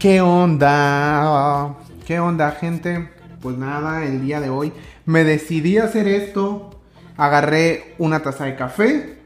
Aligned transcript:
¿Qué 0.00 0.22
onda? 0.22 1.76
¿Qué 2.06 2.18
onda, 2.20 2.52
gente? 2.52 3.10
Pues 3.42 3.58
nada, 3.58 4.02
el 4.02 4.22
día 4.22 4.40
de 4.40 4.48
hoy 4.48 4.72
me 5.04 5.24
decidí 5.24 5.76
a 5.76 5.84
hacer 5.84 6.08
esto. 6.08 6.70
Agarré 7.18 7.96
una 7.98 8.20
taza 8.22 8.46
de 8.46 8.56
café, 8.56 9.18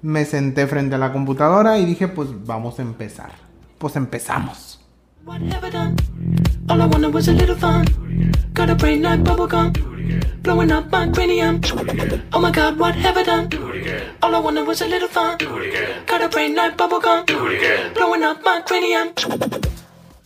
me 0.00 0.24
senté 0.24 0.66
frente 0.66 0.94
a 0.94 0.98
la 0.98 1.12
computadora 1.12 1.78
y 1.78 1.84
dije, 1.84 2.08
pues 2.08 2.30
vamos 2.46 2.78
a 2.78 2.82
empezar. 2.82 3.32
Pues 3.76 3.94
empezamos. 3.96 4.80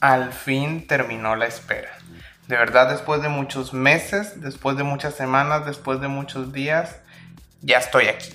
Al 0.00 0.32
fin 0.32 0.86
terminó 0.86 1.36
la 1.36 1.46
espera. 1.46 1.90
De 2.48 2.56
verdad, 2.56 2.90
después 2.90 3.22
de 3.22 3.28
muchos 3.28 3.72
meses, 3.72 4.40
después 4.40 4.76
de 4.76 4.84
muchas 4.84 5.14
semanas, 5.14 5.66
después 5.66 6.00
de 6.00 6.08
muchos 6.08 6.52
días, 6.52 6.96
ya 7.60 7.78
estoy 7.78 8.06
aquí. 8.06 8.32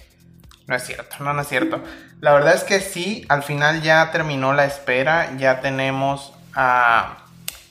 No 0.67 0.76
es 0.76 0.84
cierto, 0.84 1.16
no, 1.23 1.39
es 1.39 1.48
cierto. 1.48 1.81
La 2.20 2.34
verdad 2.34 2.53
es 2.53 2.63
que 2.63 2.80
sí, 2.80 3.26
al 3.30 3.44
final 3.44 3.81
ya 3.81 4.12
terminó 4.12 4.53
la 4.53 4.66
espera, 4.66 5.36
ya 5.38 5.62
tenemos 5.62 6.34
a 6.53 7.17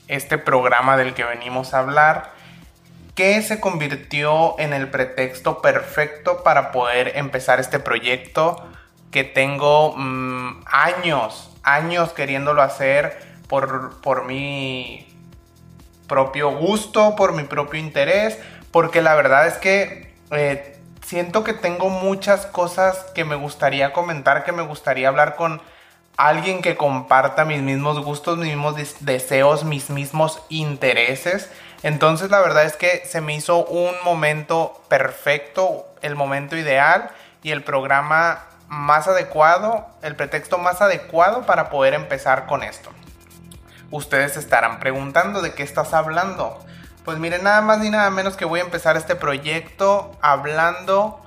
este 0.07 0.37
programa 0.37 0.97
del 0.97 1.13
que 1.13 1.23
venimos 1.23 1.73
a 1.73 1.79
hablar, 1.79 2.31
que 3.15 3.41
se 3.41 3.59
convirtió 3.59 4.59
en 4.59 4.73
el 4.73 4.89
pretexto 4.89 5.61
perfecto 5.61 6.43
para 6.43 6.71
poder 6.71 7.13
empezar 7.15 7.59
este 7.59 7.79
proyecto 7.79 8.67
que 9.11 9.23
tengo 9.23 9.93
mm, 9.95 10.63
años, 10.65 11.51
años 11.63 12.13
queriéndolo 12.13 12.61
hacer 12.61 13.30
por, 13.51 13.99
por 13.99 14.23
mi 14.23 15.05
propio 16.07 16.51
gusto, 16.51 17.17
por 17.17 17.33
mi 17.33 17.43
propio 17.43 17.81
interés, 17.81 18.39
porque 18.71 19.01
la 19.01 19.13
verdad 19.13 19.45
es 19.45 19.55
que 19.55 20.15
eh, 20.31 20.79
siento 21.05 21.43
que 21.43 21.51
tengo 21.51 21.89
muchas 21.89 22.45
cosas 22.45 22.95
que 23.13 23.25
me 23.25 23.35
gustaría 23.35 23.91
comentar, 23.91 24.45
que 24.45 24.53
me 24.53 24.61
gustaría 24.61 25.09
hablar 25.09 25.35
con 25.35 25.61
alguien 26.15 26.61
que 26.61 26.77
comparta 26.77 27.43
mis 27.43 27.61
mismos 27.61 27.99
gustos, 27.99 28.37
mis 28.37 28.55
mismos 28.55 28.75
deseos, 29.01 29.65
mis 29.65 29.89
mismos 29.89 30.41
intereses. 30.47 31.51
Entonces 31.83 32.31
la 32.31 32.39
verdad 32.39 32.63
es 32.63 32.77
que 32.77 33.03
se 33.05 33.19
me 33.19 33.35
hizo 33.35 33.65
un 33.65 33.93
momento 34.05 34.81
perfecto, 34.87 35.87
el 36.01 36.15
momento 36.15 36.55
ideal 36.55 37.09
y 37.43 37.51
el 37.51 37.65
programa 37.65 38.45
más 38.69 39.09
adecuado, 39.09 39.87
el 40.03 40.15
pretexto 40.15 40.57
más 40.57 40.79
adecuado 40.79 41.45
para 41.45 41.69
poder 41.69 41.93
empezar 41.93 42.45
con 42.45 42.63
esto. 42.63 42.91
Ustedes 43.91 44.37
estarán 44.37 44.79
preguntando 44.79 45.41
de 45.41 45.53
qué 45.53 45.63
estás 45.63 45.93
hablando. 45.93 46.57
Pues 47.03 47.17
miren, 47.17 47.43
nada 47.43 47.61
más 47.61 47.79
ni 47.79 47.89
nada 47.89 48.09
menos 48.09 48.37
que 48.37 48.45
voy 48.45 48.61
a 48.61 48.63
empezar 48.63 48.95
este 48.95 49.15
proyecto 49.15 50.17
hablando 50.21 51.19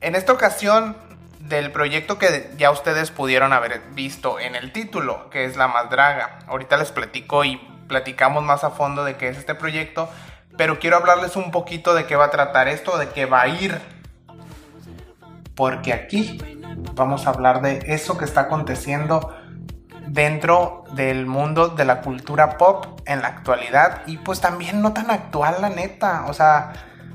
en 0.00 0.14
esta 0.14 0.32
ocasión 0.32 0.96
del 1.40 1.72
proyecto 1.72 2.18
que 2.18 2.50
ya 2.56 2.70
ustedes 2.70 3.10
pudieron 3.10 3.52
haber 3.52 3.80
visto 3.94 4.38
en 4.38 4.54
el 4.54 4.72
título, 4.72 5.28
que 5.30 5.44
es 5.44 5.56
La 5.56 5.66
Más 5.66 5.90
Draga. 5.90 6.38
Ahorita 6.46 6.76
les 6.76 6.92
platico 6.92 7.44
y 7.44 7.56
platicamos 7.88 8.44
más 8.44 8.62
a 8.62 8.70
fondo 8.70 9.04
de 9.04 9.16
qué 9.16 9.28
es 9.28 9.36
este 9.36 9.54
proyecto, 9.56 10.08
pero 10.56 10.78
quiero 10.78 10.98
hablarles 10.98 11.34
un 11.34 11.50
poquito 11.50 11.94
de 11.94 12.06
qué 12.06 12.14
va 12.14 12.26
a 12.26 12.30
tratar 12.30 12.68
esto, 12.68 12.96
de 12.96 13.08
qué 13.08 13.26
va 13.26 13.42
a 13.42 13.48
ir. 13.48 13.80
Porque 15.56 15.92
aquí 15.92 16.38
vamos 16.94 17.26
a 17.26 17.30
hablar 17.30 17.60
de 17.60 17.82
eso 17.86 18.16
que 18.16 18.24
está 18.24 18.42
aconteciendo 18.42 19.34
dentro 20.12 20.84
del 20.92 21.24
mundo 21.24 21.68
de 21.68 21.86
la 21.86 22.02
cultura 22.02 22.58
pop 22.58 23.00
en 23.06 23.22
la 23.22 23.28
actualidad 23.28 24.02
y 24.06 24.18
pues 24.18 24.42
también 24.42 24.82
no 24.82 24.92
tan 24.92 25.10
actual 25.10 25.56
la 25.62 25.70
neta, 25.70 26.26
o 26.28 26.34
sea, 26.34 26.74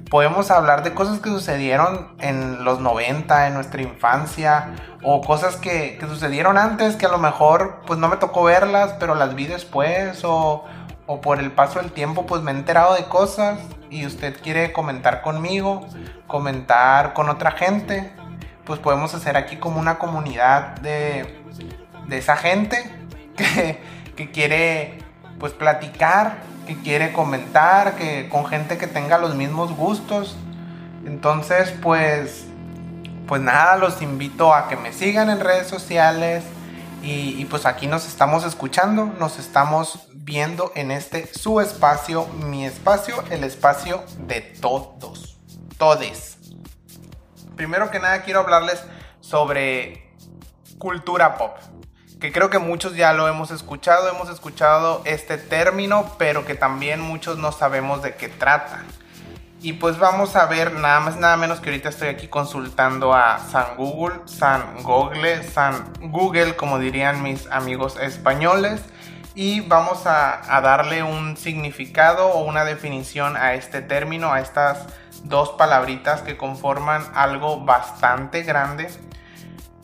podemos 0.09 0.49
hablar 0.49 0.81
de 0.83 0.95
cosas 0.95 1.19
que 1.19 1.29
sucedieron 1.29 2.15
en 2.19 2.63
los 2.63 2.79
90, 2.79 3.47
en 3.47 3.53
nuestra 3.53 3.83
infancia, 3.83 4.73
o 5.03 5.21
cosas 5.21 5.57
que, 5.57 5.99
sucedieron 6.07 6.57
antes 6.57 6.95
que 6.95 7.05
a 7.05 7.09
lo 7.09 7.19
mejor 7.19 7.81
pues 7.85 7.99
no 7.99 8.07
me 8.09 8.17
tocó 8.17 8.43
verlas, 8.43 8.95
pero 8.99 9.13
las 9.13 9.35
vi 9.35 9.45
después, 9.45 10.23
o, 10.23 10.65
o 11.05 11.21
por 11.21 11.39
el 11.39 11.51
paso 11.51 11.79
del 11.79 11.91
tiempo 11.91 12.25
pues 12.25 12.41
me 12.41 12.49
he 12.49 12.55
enterado 12.55 12.95
de 12.95 13.03
cosas 13.03 13.59
y 13.91 14.07
usted 14.07 14.41
quiere 14.41 14.73
comentar 14.73 15.21
conmigo, 15.21 15.85
comentar 16.25 17.13
con 17.13 17.29
otra 17.29 17.51
gente, 17.51 18.11
pues 18.65 18.79
podemos 18.79 19.13
hacer 19.13 19.37
aquí 19.37 19.57
como 19.57 19.79
una 19.79 19.99
comunidad 19.99 20.77
de, 20.77 21.43
de 22.05 22.17
esa 22.17 22.37
gente 22.37 22.91
que, 23.37 23.79
que 24.15 24.31
quiere 24.31 24.99
pues 25.39 25.53
platicar 25.53 26.37
que 26.67 26.75
quiere 26.75 27.13
comentar, 27.13 27.95
que 27.95 28.29
con 28.29 28.45
gente 28.45 28.77
que 28.77 28.85
tenga 28.85 29.17
los 29.17 29.33
mismos 29.33 29.75
gustos. 29.75 30.35
Entonces, 31.05 31.73
pues, 31.81 32.45
pues 33.25 33.41
nada, 33.41 33.77
los 33.77 34.01
invito 34.01 34.53
a 34.53 34.67
que 34.67 34.75
me 34.75 34.93
sigan 34.93 35.29
en 35.29 35.39
redes 35.39 35.67
sociales 35.67 36.43
y, 37.01 37.45
pues 37.45 37.65
aquí 37.65 37.87
nos 37.87 38.05
estamos 38.05 38.43
escuchando, 38.43 39.05
nos 39.05 39.39
estamos 39.39 40.09
viendo 40.13 40.73
en 40.75 40.91
este 40.91 41.33
su 41.33 41.61
espacio, 41.61 42.27
mi 42.27 42.65
espacio, 42.65 43.23
el 43.29 43.45
espacio 43.45 44.03
de 44.27 44.41
todos, 44.41 45.37
todes. 45.77 46.37
Primero 47.55 47.89
que 47.91 47.99
nada 47.99 48.23
quiero 48.23 48.41
hablarles 48.41 48.83
sobre 49.21 50.11
cultura 50.77 51.37
pop 51.37 51.57
que 52.19 52.31
creo 52.31 52.49
que 52.49 52.59
muchos 52.59 52.95
ya 52.95 53.13
lo 53.13 53.27
hemos 53.27 53.51
escuchado, 53.51 54.09
hemos 54.09 54.29
escuchado 54.29 55.01
este 55.05 55.37
término, 55.37 56.15
pero 56.17 56.45
que 56.45 56.55
también 56.55 56.99
muchos 56.99 57.37
no 57.37 57.51
sabemos 57.51 58.01
de 58.01 58.15
qué 58.15 58.27
trata. 58.27 58.83
Y 59.61 59.73
pues 59.73 59.97
vamos 59.97 60.35
a 60.35 60.45
ver 60.45 60.73
nada 60.73 60.99
más 60.99 61.17
nada 61.17 61.35
menos 61.37 61.59
que 61.59 61.69
ahorita 61.69 61.89
estoy 61.89 62.09
aquí 62.09 62.27
consultando 62.27 63.13
a 63.13 63.39
San 63.39 63.75
Google, 63.75 64.21
San 64.25 64.83
Google, 64.83 65.43
San 65.43 65.93
Google, 65.99 66.55
como 66.55 66.79
dirían 66.79 67.23
mis 67.23 67.47
amigos 67.47 67.97
españoles. 67.99 68.81
Y 69.33 69.61
vamos 69.61 70.07
a, 70.07 70.55
a 70.55 70.61
darle 70.61 71.03
un 71.03 71.37
significado 71.37 72.29
o 72.29 72.43
una 72.43 72.65
definición 72.65 73.37
a 73.37 73.53
este 73.53 73.81
término, 73.81 74.33
a 74.33 74.41
estas 74.41 74.87
dos 75.23 75.49
palabritas 75.49 76.21
que 76.21 76.37
conforman 76.37 77.03
algo 77.13 77.63
bastante 77.63 78.41
grande 78.41 78.89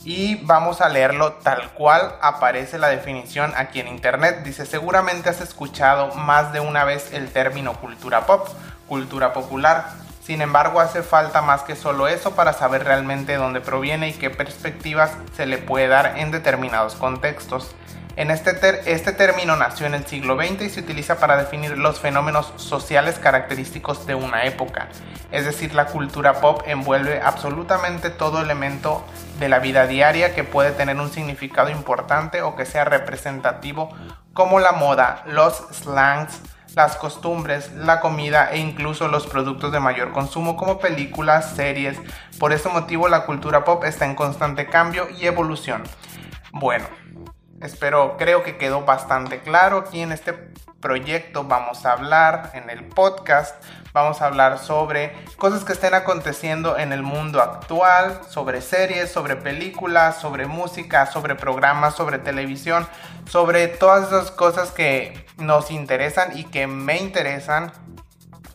y 0.05 0.35
vamos 0.43 0.81
a 0.81 0.89
leerlo 0.89 1.33
tal 1.33 1.71
cual 1.71 2.15
aparece 2.21 2.77
la 2.77 2.89
definición 2.89 3.53
aquí 3.55 3.79
en 3.79 3.87
internet. 3.87 4.43
Dice, 4.43 4.65
seguramente 4.65 5.29
has 5.29 5.41
escuchado 5.41 6.13
más 6.15 6.51
de 6.51 6.59
una 6.59 6.83
vez 6.83 7.13
el 7.13 7.29
término 7.29 7.73
cultura 7.73 8.25
pop, 8.25 8.47
cultura 8.87 9.33
popular. 9.33 9.91
Sin 10.21 10.41
embargo, 10.41 10.79
hace 10.79 11.03
falta 11.03 11.41
más 11.41 11.63
que 11.63 11.75
solo 11.75 12.07
eso 12.07 12.35
para 12.35 12.53
saber 12.53 12.83
realmente 12.83 13.35
dónde 13.35 13.61
proviene 13.61 14.09
y 14.09 14.13
qué 14.13 14.29
perspectivas 14.29 15.11
se 15.35 15.45
le 15.45 15.57
puede 15.57 15.87
dar 15.87 16.17
en 16.17 16.31
determinados 16.31 16.95
contextos. 16.95 17.75
En 18.15 18.29
este, 18.29 18.51
este 18.91 19.11
término 19.11 19.55
nació 19.55 19.87
en 19.87 19.95
el 19.95 20.05
siglo 20.05 20.35
XX 20.35 20.61
y 20.61 20.69
se 20.69 20.81
utiliza 20.81 21.17
para 21.19 21.35
definir 21.35 21.77
los 21.79 21.99
fenómenos 21.99 22.53
sociales 22.57 23.17
característicos 23.17 24.05
de 24.05 24.13
una 24.13 24.43
época. 24.43 24.87
Es 25.31 25.45
decir, 25.45 25.73
la 25.73 25.87
cultura 25.87 26.33
pop 26.33 26.61
envuelve 26.67 27.21
absolutamente 27.21 28.11
todo 28.11 28.39
elemento 28.39 29.03
de 29.39 29.49
la 29.49 29.57
vida 29.57 29.87
diaria 29.87 30.35
que 30.35 30.43
puede 30.43 30.71
tener 30.71 30.97
un 30.97 31.11
significado 31.11 31.71
importante 31.71 32.43
o 32.43 32.55
que 32.55 32.67
sea 32.67 32.85
representativo 32.85 33.89
como 34.33 34.59
la 34.59 34.73
moda, 34.73 35.23
los 35.25 35.55
slangs, 35.71 36.39
las 36.75 36.95
costumbres, 36.95 37.71
la 37.73 37.99
comida 37.99 38.51
e 38.51 38.59
incluso 38.59 39.07
los 39.07 39.25
productos 39.25 39.71
de 39.71 39.79
mayor 39.79 40.11
consumo 40.11 40.55
como 40.55 40.79
películas, 40.79 41.55
series. 41.55 41.97
Por 42.39 42.53
ese 42.53 42.69
motivo 42.69 43.07
la 43.07 43.25
cultura 43.25 43.63
pop 43.63 43.83
está 43.85 44.05
en 44.05 44.13
constante 44.13 44.67
cambio 44.67 45.07
y 45.19 45.25
evolución. 45.25 45.83
Bueno, 46.51 46.85
Espero, 47.63 48.17
creo 48.17 48.43
que 48.43 48.57
quedó 48.57 48.81
bastante 48.81 49.39
claro. 49.39 49.77
Aquí 49.77 50.01
en 50.01 50.11
este 50.11 50.33
proyecto 50.81 51.45
vamos 51.45 51.85
a 51.85 51.93
hablar, 51.93 52.51
en 52.55 52.69
el 52.69 52.83
podcast, 52.83 53.55
vamos 53.93 54.21
a 54.21 54.25
hablar 54.25 54.59
sobre 54.59 55.15
cosas 55.37 55.63
que 55.63 55.71
estén 55.71 55.93
aconteciendo 55.93 56.77
en 56.77 56.91
el 56.91 57.03
mundo 57.03 57.41
actual, 57.41 58.19
sobre 58.27 58.59
series, 58.59 59.09
sobre 59.09 59.37
películas, 59.37 60.19
sobre 60.19 60.45
música, 60.45 61.05
sobre 61.05 61.35
programas, 61.35 61.95
sobre 61.95 62.19
televisión, 62.19 62.85
sobre 63.29 63.69
todas 63.69 64.09
esas 64.09 64.29
cosas 64.29 64.71
que 64.71 65.25
nos 65.37 65.71
interesan 65.71 66.37
y 66.37 66.43
que 66.43 66.67
me 66.67 66.97
interesan, 66.97 67.71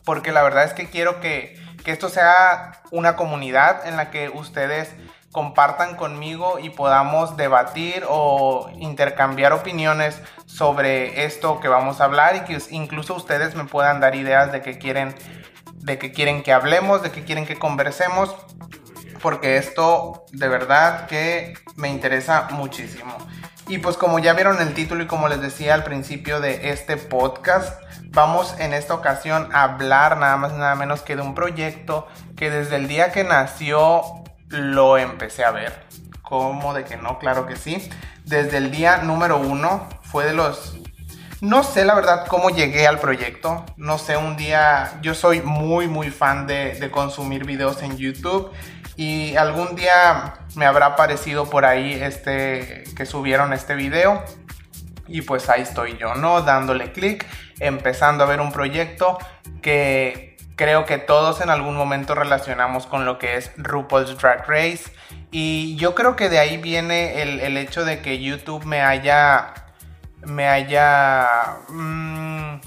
porque 0.05 0.31
la 0.31 0.43
verdad 0.43 0.65
es 0.65 0.73
que 0.73 0.87
quiero 0.87 1.19
que, 1.19 1.59
que 1.83 1.89
esto 1.89 2.09
sea 2.09 2.83
una 2.91 3.15
comunidad 3.15 3.87
en 3.87 3.97
la 3.97 4.11
que 4.11 4.29
ustedes 4.29 4.93
compartan 5.31 5.95
conmigo 5.95 6.59
y 6.59 6.69
podamos 6.69 7.37
debatir 7.37 8.03
o 8.07 8.69
intercambiar 8.77 9.53
opiniones 9.53 10.21
sobre 10.45 11.25
esto 11.25 11.59
que 11.59 11.67
vamos 11.67 12.01
a 12.01 12.05
hablar 12.05 12.35
y 12.35 12.39
que 12.41 12.57
incluso 12.71 13.15
ustedes 13.15 13.55
me 13.55 13.65
puedan 13.65 13.99
dar 13.99 14.15
ideas 14.15 14.51
de 14.51 14.61
qué 14.61 14.77
quieren 14.77 15.15
de 15.81 15.97
quieren 15.97 16.43
que 16.43 16.51
hablemos, 16.51 17.01
de 17.01 17.11
qué 17.11 17.23
quieren 17.23 17.45
que 17.45 17.57
conversemos, 17.57 18.35
porque 19.21 19.57
esto 19.57 20.25
de 20.31 20.47
verdad 20.47 21.07
que 21.07 21.53
me 21.75 21.89
interesa 21.89 22.47
muchísimo. 22.51 23.15
Y 23.67 23.77
pues 23.77 23.97
como 23.97 24.19
ya 24.19 24.33
vieron 24.33 24.59
el 24.61 24.73
título 24.73 25.03
y 25.03 25.07
como 25.07 25.27
les 25.27 25.41
decía 25.41 25.75
al 25.75 25.83
principio 25.83 26.41
de 26.41 26.71
este 26.71 26.97
podcast, 26.97 27.81
vamos 28.07 28.55
en 28.59 28.73
esta 28.73 28.95
ocasión 28.95 29.49
a 29.53 29.63
hablar 29.63 30.17
nada 30.17 30.37
más 30.37 30.53
nada 30.53 30.75
menos 30.75 31.01
que 31.01 31.15
de 31.15 31.21
un 31.21 31.35
proyecto 31.35 32.07
que 32.35 32.49
desde 32.49 32.77
el 32.77 32.87
día 32.87 33.11
que 33.11 33.23
nació 33.23 34.01
lo 34.49 34.97
empecé 34.97 35.43
a 35.43 35.51
ver. 35.51 35.83
¿Cómo 36.21 36.73
de 36.73 36.83
que 36.83 36.97
no? 36.97 37.17
Claro 37.19 37.47
que 37.47 37.55
sí. 37.55 37.89
Desde 38.25 38.57
el 38.57 38.71
día 38.71 38.97
número 38.97 39.37
uno 39.37 39.87
fue 40.03 40.25
de 40.25 40.33
los... 40.33 40.77
No 41.41 41.63
sé 41.63 41.85
la 41.85 41.95
verdad 41.95 42.27
cómo 42.27 42.49
llegué 42.49 42.85
al 42.85 42.99
proyecto. 42.99 43.65
No 43.77 43.97
sé, 43.97 44.17
un 44.17 44.35
día 44.35 44.99
yo 45.01 45.15
soy 45.15 45.41
muy 45.41 45.87
muy 45.87 46.09
fan 46.09 46.47
de, 46.47 46.73
de 46.73 46.91
consumir 46.91 47.45
videos 47.45 47.81
en 47.81 47.97
YouTube 47.97 48.51
y 48.97 49.37
algún 49.37 49.77
día 49.77 50.33
me 50.55 50.65
habrá 50.65 50.87
aparecido 50.87 51.49
por 51.49 51.63
ahí 51.63 51.93
este 51.93 52.83
que 52.97 53.05
subieron 53.05 53.53
este 53.53 53.75
video 53.75 54.21
y 55.07 55.21
pues 55.21 55.49
ahí 55.49 55.61
estoy 55.61 55.97
yo, 55.97 56.15
¿no? 56.15 56.41
Dándole 56.41 56.91
clic, 56.91 57.25
empezando 57.59 58.23
a 58.23 58.27
ver 58.27 58.41
un 58.41 58.51
proyecto 58.51 59.17
que 59.61 60.28
creo 60.59 60.85
que 60.85 60.97
todos 60.97 61.39
en 61.39 61.49
algún 61.49 61.77
momento 61.77 62.15
relacionamos 62.15 62.85
con 62.85 63.05
lo 63.05 63.17
que 63.17 63.37
es 63.37 63.49
RuPaul's 63.55 64.17
Drag 64.17 64.45
Race 64.45 64.91
y 65.31 65.77
yo 65.77 65.95
creo 65.95 66.17
que 66.17 66.27
de 66.27 66.37
ahí 66.37 66.57
viene 66.57 67.21
el, 67.21 67.55
hecho 67.55 67.85
de 67.85 68.01
que 68.01 68.21
YouTube 68.21 68.65
me 68.65 68.81
haya 68.81 69.53
me 70.25 70.49
haya 70.49 71.59
mm, 71.69 72.59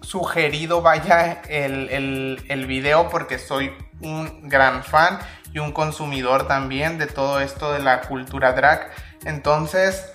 sugerido 0.00 0.82
vaya 0.82 1.40
el, 1.48 1.88
el, 1.88 2.44
el 2.48 2.66
video 2.66 3.08
porque 3.10 3.38
soy 3.38 3.72
un 4.00 4.48
gran 4.48 4.82
fan 4.82 5.20
y 5.52 5.60
un 5.60 5.70
consumidor 5.70 6.48
también 6.48 6.98
de 6.98 7.06
todo 7.06 7.38
esto 7.38 7.72
de 7.72 7.78
la 7.78 8.00
cultura 8.00 8.54
drag. 8.54 8.90
Entonces, 9.24 10.10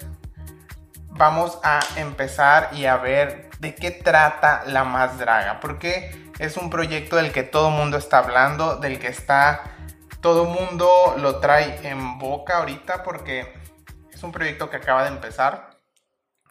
vamos 1.12 1.60
a 1.64 1.80
empezar 1.96 2.72
y 2.74 2.88
a 2.88 2.98
ver 2.98 3.48
de 3.60 3.76
qué 3.76 3.92
trata 3.92 4.64
La 4.68 4.84
Más 4.84 5.18
Draga, 5.18 5.60
porque 5.60 6.27
es 6.40 6.58
un 6.58 6.70
proyecto 6.70 7.16
del 7.16 7.32
que 7.32 7.44
todo 7.44 7.70
mundo 7.70 7.98
está 7.98 8.20
hablando, 8.20 8.78
del 8.78 9.00
que 9.00 9.08
está 9.08 9.64
todo 10.22 10.46
mundo 10.46 11.16
lo 11.18 11.38
trae 11.38 11.88
en 11.88 12.18
boca 12.18 12.58
ahorita 12.58 13.04
porque 13.04 13.54
es 14.12 14.24
un 14.24 14.32
proyecto 14.32 14.70
que 14.70 14.78
acaba 14.78 15.04
de 15.04 15.10
empezar. 15.10 15.70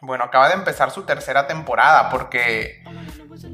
Bueno, 0.00 0.24
acaba 0.24 0.48
de 0.48 0.54
empezar 0.54 0.90
su 0.90 1.02
tercera 1.02 1.46
temporada 1.46 2.10
porque 2.10 2.84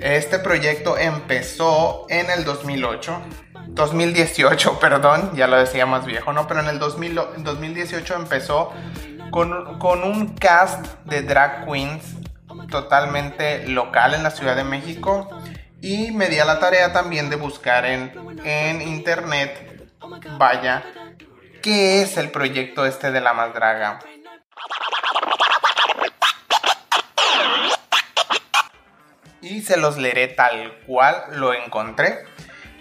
este 0.01 0.39
proyecto 0.39 0.99
empezó 0.99 2.07
en 2.09 2.31
el 2.31 2.45
2008 2.45 3.23
2018, 3.69 4.79
perdón, 4.81 5.33
ya 5.35 5.47
lo 5.47 5.57
decía 5.57 5.87
más 5.87 6.05
viejo, 6.05 6.33
¿no? 6.33 6.47
Pero 6.47 6.61
en 6.61 6.69
el 6.69 6.79
2018 6.79 8.15
empezó 8.15 8.73
con, 9.31 9.79
con, 9.79 10.03
un 10.03 10.35
cast 10.35 10.87
de 11.05 11.23
drag 11.23 11.65
queens 11.65 12.17
totalmente 12.71 13.67
local 13.69 14.15
en 14.15 14.23
la 14.23 14.31
Ciudad 14.31 14.57
de 14.57 14.65
México 14.65 15.31
y 15.83 16.13
me 16.13 16.29
di 16.29 16.39
a 16.39 16.45
la 16.45 16.61
tarea 16.61 16.93
también 16.93 17.29
de 17.29 17.35
buscar 17.35 17.85
en, 17.85 18.13
en 18.45 18.81
internet, 18.81 19.91
vaya, 20.39 20.85
¿qué 21.61 22.03
es 22.03 22.17
el 22.17 22.31
proyecto 22.31 22.87
este 22.87 23.11
de 23.11 23.21
la 23.21 23.33
más 23.33 23.53
draga? 23.53 23.99
Y 29.41 29.63
se 29.63 29.77
los 29.77 29.99
leeré 29.99 30.29
tal 30.29 30.79
cual 30.87 31.25
lo 31.33 31.53
encontré. 31.53 32.27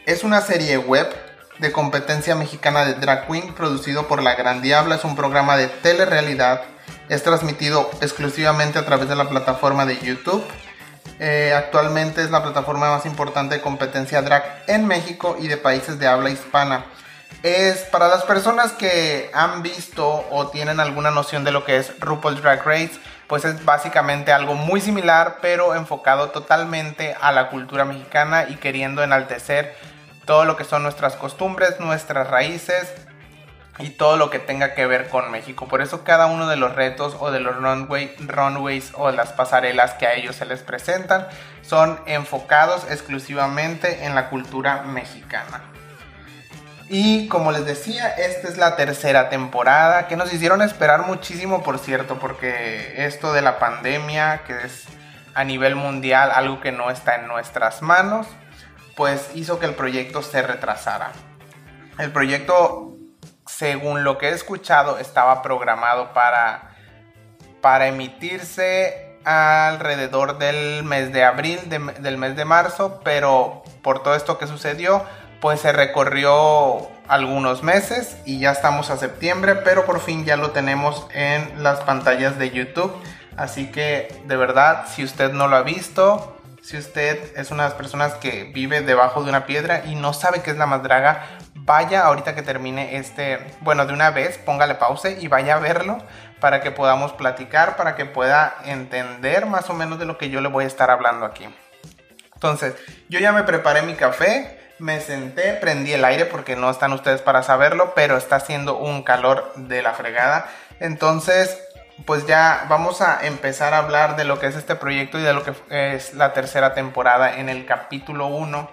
Es 0.06 0.24
una 0.24 0.42
serie 0.42 0.78
web 0.78 1.12
de 1.58 1.72
competencia 1.72 2.36
mexicana 2.36 2.86
de 2.86 2.94
drag 2.94 3.26
queen 3.26 3.56
producido 3.56 4.08
por 4.08 4.22
La 4.22 4.36
Gran 4.36 4.62
Diabla. 4.62 4.96
Es 4.96 5.04
un 5.04 5.16
programa 5.16 5.58
de 5.58 5.70
telerrealidad. 5.70 6.62
Es 7.10 7.24
transmitido 7.24 7.90
exclusivamente 8.02 8.78
a 8.78 8.86
través 8.86 9.10
de 9.10 9.16
la 9.16 9.28
plataforma 9.28 9.88
de 9.88 9.98
YouTube. 9.98 10.46
Eh, 11.24 11.54
actualmente 11.54 12.24
es 12.24 12.32
la 12.32 12.42
plataforma 12.42 12.90
más 12.90 13.06
importante 13.06 13.54
de 13.54 13.62
competencia 13.62 14.24
drag 14.24 14.64
en 14.66 14.88
México 14.88 15.38
y 15.40 15.48
de 15.48 15.56
países 15.56 16.00
de 16.00 16.08
habla 16.08 16.32
hispana. 16.32 16.86
Es 17.44 17.82
para 17.84 18.08
las 18.08 18.24
personas 18.24 18.72
que 18.72 19.30
han 19.32 19.62
visto 19.62 20.26
o 20.32 20.48
tienen 20.48 20.80
alguna 20.80 21.12
noción 21.12 21.44
de 21.44 21.52
lo 21.52 21.64
que 21.64 21.78
es 21.78 21.94
RuPaul's 22.00 22.42
Drag 22.42 22.66
Race, 22.66 23.00
pues 23.28 23.46
es 23.46 23.64
básicamente 23.64 24.32
algo 24.32 24.56
muy 24.56 24.82
similar, 24.82 25.38
pero 25.44 25.76
enfocado 25.76 26.32
totalmente 26.32 27.16
a 27.22 27.32
la 27.32 27.52
cultura 27.52 27.86
mexicana 27.86 28.48
y 28.50 28.56
queriendo 28.56 29.04
enaltecer 29.04 29.76
todo 30.26 30.46
lo 30.46 30.58
que 30.58 30.64
son 30.64 30.82
nuestras 30.82 31.18
costumbres, 31.18 31.80
nuestras 31.80 32.32
raíces 32.32 32.92
y 33.82 33.90
todo 33.90 34.18
lo 34.18 34.30
que 34.30 34.40
tenga 34.40 34.74
que 34.74 34.86
ver 34.86 35.10
con 35.10 35.32
México. 35.32 35.68
Por 35.68 35.82
eso 35.82 36.04
cada 36.04 36.28
uno 36.28 36.48
de 36.48 36.56
los 36.56 36.76
retos 36.76 37.16
o 37.20 37.32
de 37.32 37.40
los 37.40 37.56
runway, 37.56 38.16
runways 38.20 38.92
o 38.96 39.12
las 39.12 39.34
pasarelas 39.34 39.94
que 39.96 40.08
a 40.08 40.14
ellos 40.14 40.36
se 40.36 40.46
les 40.46 40.62
presentan 40.62 41.28
son 41.62 42.00
enfocados 42.06 42.86
exclusivamente 42.90 44.06
en 44.06 44.16
la 44.16 44.30
cultura 44.30 44.84
mexicana. 44.84 45.62
Y 46.94 47.30
como 47.30 47.54
les 47.54 47.66
decía, 47.66 48.10
esta 48.10 48.50
es 48.50 48.58
la 48.58 48.76
tercera 48.76 49.30
temporada 49.30 50.08
que 50.08 50.18
nos 50.18 50.34
hicieron 50.34 50.62
esperar 50.62 51.08
muchísimo, 51.08 51.64
por 51.64 51.80
cierto, 51.80 52.20
porque 52.20 53.06
esto 53.06 53.32
de 53.32 53.42
la 53.42 53.60
pandemia, 53.60 54.44
que 54.46 54.54
es 54.66 54.88
a 55.34 55.46
nivel 55.46 55.76
mundial 55.76 56.32
algo 56.34 56.60
que 56.60 56.74
no 56.74 56.92
está 56.92 57.16
en 57.16 57.28
nuestras 57.28 57.82
manos, 57.82 58.28
pues 58.98 59.30
hizo 59.36 59.58
que 59.58 59.68
el 59.68 59.74
proyecto 59.74 60.22
se 60.22 60.42
retrasara. 60.42 61.14
El 61.98 62.12
proyecto, 62.12 62.91
según 63.58 64.04
lo 64.04 64.18
que 64.18 64.30
he 64.30 64.32
escuchado, 64.32 64.98
estaba 64.98 65.42
programado 65.42 66.14
para, 66.14 66.72
para 67.62 67.88
emitirse 67.88 69.18
alrededor 69.26 70.38
del 70.40 70.84
mes 70.84 71.12
de 71.12 71.24
abril, 71.24 71.60
del 71.68 72.18
mes 72.18 72.36
de 72.36 72.46
marzo, 72.46 73.02
pero 73.04 73.64
por 73.84 74.02
todo 74.02 74.16
esto 74.16 74.38
que 74.38 74.48
sucedió, 74.48 75.04
pues 75.42 75.60
se 75.60 75.72
recorrió 75.74 76.90
algunos 77.08 77.62
meses 77.62 78.18
y 78.26 78.40
ya 78.40 78.52
estamos 78.52 78.90
a 78.90 78.98
septiembre, 78.98 79.56
pero 79.56 79.86
por 79.86 80.00
fin 80.00 80.24
ya 80.24 80.38
lo 80.38 80.52
tenemos 80.52 81.06
en 81.14 81.62
las 81.62 81.82
pantallas 81.82 82.40
de 82.40 82.52
YouTube. 82.52 82.94
Así 83.38 83.70
que 83.70 84.22
de 84.26 84.38
verdad, 84.38 84.86
si 84.88 85.04
usted 85.04 85.34
no 85.34 85.48
lo 85.48 85.58
ha 85.58 85.64
visto, 85.64 86.38
si 86.62 86.78
usted 86.78 87.38
es 87.38 87.52
una 87.52 87.64
de 87.64 87.70
las 87.70 87.78
personas 87.78 88.14
que 88.14 88.46
vive 88.46 88.82
debajo 88.82 89.24
de 89.24 89.30
una 89.30 89.46
piedra 89.46 89.84
y 89.86 89.96
no 89.96 90.14
sabe 90.14 90.42
qué 90.42 90.52
es 90.52 90.58
la 90.58 90.68
madraga, 90.68 91.26
vaya 91.64 92.06
ahorita 92.06 92.36
que 92.36 92.42
termine 92.42 92.98
este, 92.98 93.40
bueno, 93.62 93.86
de 93.86 93.94
una 93.94 94.10
vez, 94.12 94.38
póngale 94.38 94.76
pause 94.76 95.18
y 95.20 95.28
vaya 95.28 95.56
a 95.56 95.60
verlo 95.60 96.00
para 96.40 96.62
que 96.62 96.72
podamos 96.72 97.14
platicar, 97.14 97.76
para 97.78 97.96
que 97.96 98.06
pueda 98.06 98.56
entender 98.66 99.46
más 99.46 99.70
o 99.70 99.74
menos 99.74 100.00
de 100.00 100.06
lo 100.06 100.18
que 100.18 100.30
yo 100.30 100.42
le 100.42 100.50
voy 100.50 100.64
a 100.64 100.68
estar 100.68 100.90
hablando 100.90 101.26
aquí. 101.26 101.48
Entonces, 102.34 102.74
yo 103.10 103.20
ya 103.20 103.32
me 103.32 103.44
preparé 103.44 103.84
mi 103.84 103.94
café, 103.94 104.60
me 104.80 105.00
senté, 105.00 105.54
prendí 105.54 105.94
el 105.94 106.04
aire 106.04 106.26
porque 106.26 106.56
no 106.56 106.72
están 106.72 106.92
ustedes 106.94 107.22
para 107.22 107.44
saberlo, 107.44 107.94
pero 107.94 108.18
está 108.18 108.38
haciendo 108.38 108.78
un 108.78 109.04
calor 109.04 109.54
de 109.56 109.84
la 109.84 109.94
fregada. 109.94 110.48
Entonces, 110.80 111.60
pues 112.06 112.26
ya 112.26 112.66
vamos 112.68 113.02
a 113.02 113.26
empezar 113.28 113.76
a 113.76 113.78
hablar 113.78 114.16
de 114.16 114.26
lo 114.26 114.40
que 114.40 114.48
es 114.48 114.56
este 114.56 114.76
proyecto 114.76 115.20
y 115.20 115.22
de 115.22 115.34
lo 115.34 115.44
que 115.44 115.54
es 115.70 116.16
la 116.16 116.34
tercera 116.34 116.74
temporada 116.74 117.38
en 117.38 117.50
el 117.50 117.68
capítulo 117.68 118.26
1, 118.26 118.72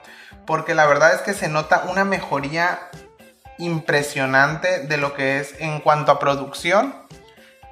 porque 0.48 0.74
la 0.74 0.86
verdad 0.86 1.12
es 1.12 1.20
que 1.20 1.34
se 1.34 1.50
nota 1.50 1.84
una 1.90 2.06
mejoría 2.06 2.80
impresionante 3.58 4.78
de 4.78 4.96
lo 4.96 5.12
que 5.12 5.40
es 5.40 5.54
en 5.58 5.78
cuanto 5.80 6.10
a 6.10 6.18
producción 6.18 6.94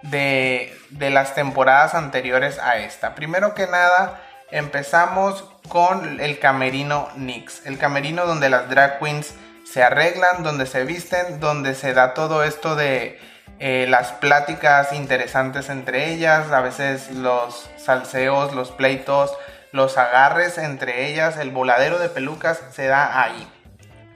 de, 0.02 0.76
de 0.90 1.09
las 1.09 1.35
temporadas 1.35 1.95
anteriores 1.95 2.59
a 2.59 2.76
esta. 2.76 3.14
Primero 3.14 3.54
que 3.54 3.66
nada, 3.66 4.21
empezamos 4.50 5.47
con 5.71 6.21
el 6.21 6.38
camerino 6.38 7.09
Nix, 7.16 7.64
el 7.64 7.78
camerino 7.78 8.26
donde 8.26 8.50
las 8.50 8.68
drag 8.68 8.99
queens 8.99 9.33
se 9.64 9.83
arreglan, 9.83 10.42
donde 10.42 10.66
se 10.66 10.85
visten, 10.85 11.40
donde 11.40 11.75
se 11.75 11.95
da 11.95 12.12
todo 12.12 12.45
esto 12.45 12.76
de 12.76 13.18
eh, 13.59 13.87
las 13.88 14.12
pláticas 14.12 14.92
interesantes 14.92 15.71
entre 15.71 16.12
ellas, 16.12 16.52
a 16.52 16.61
veces 16.61 17.11
los 17.11 17.71
salseos, 17.78 18.54
los 18.54 18.71
pleitos, 18.71 19.33
los 19.76 19.99
agarres 19.99 20.59
entre 20.59 21.09
ellas, 21.09 21.37
el 21.37 21.50
voladero 21.50 21.99
de 21.99 22.09
pelucas 22.09 22.61
se 22.73 22.87
da 22.87 23.23
ahí. 23.23 23.49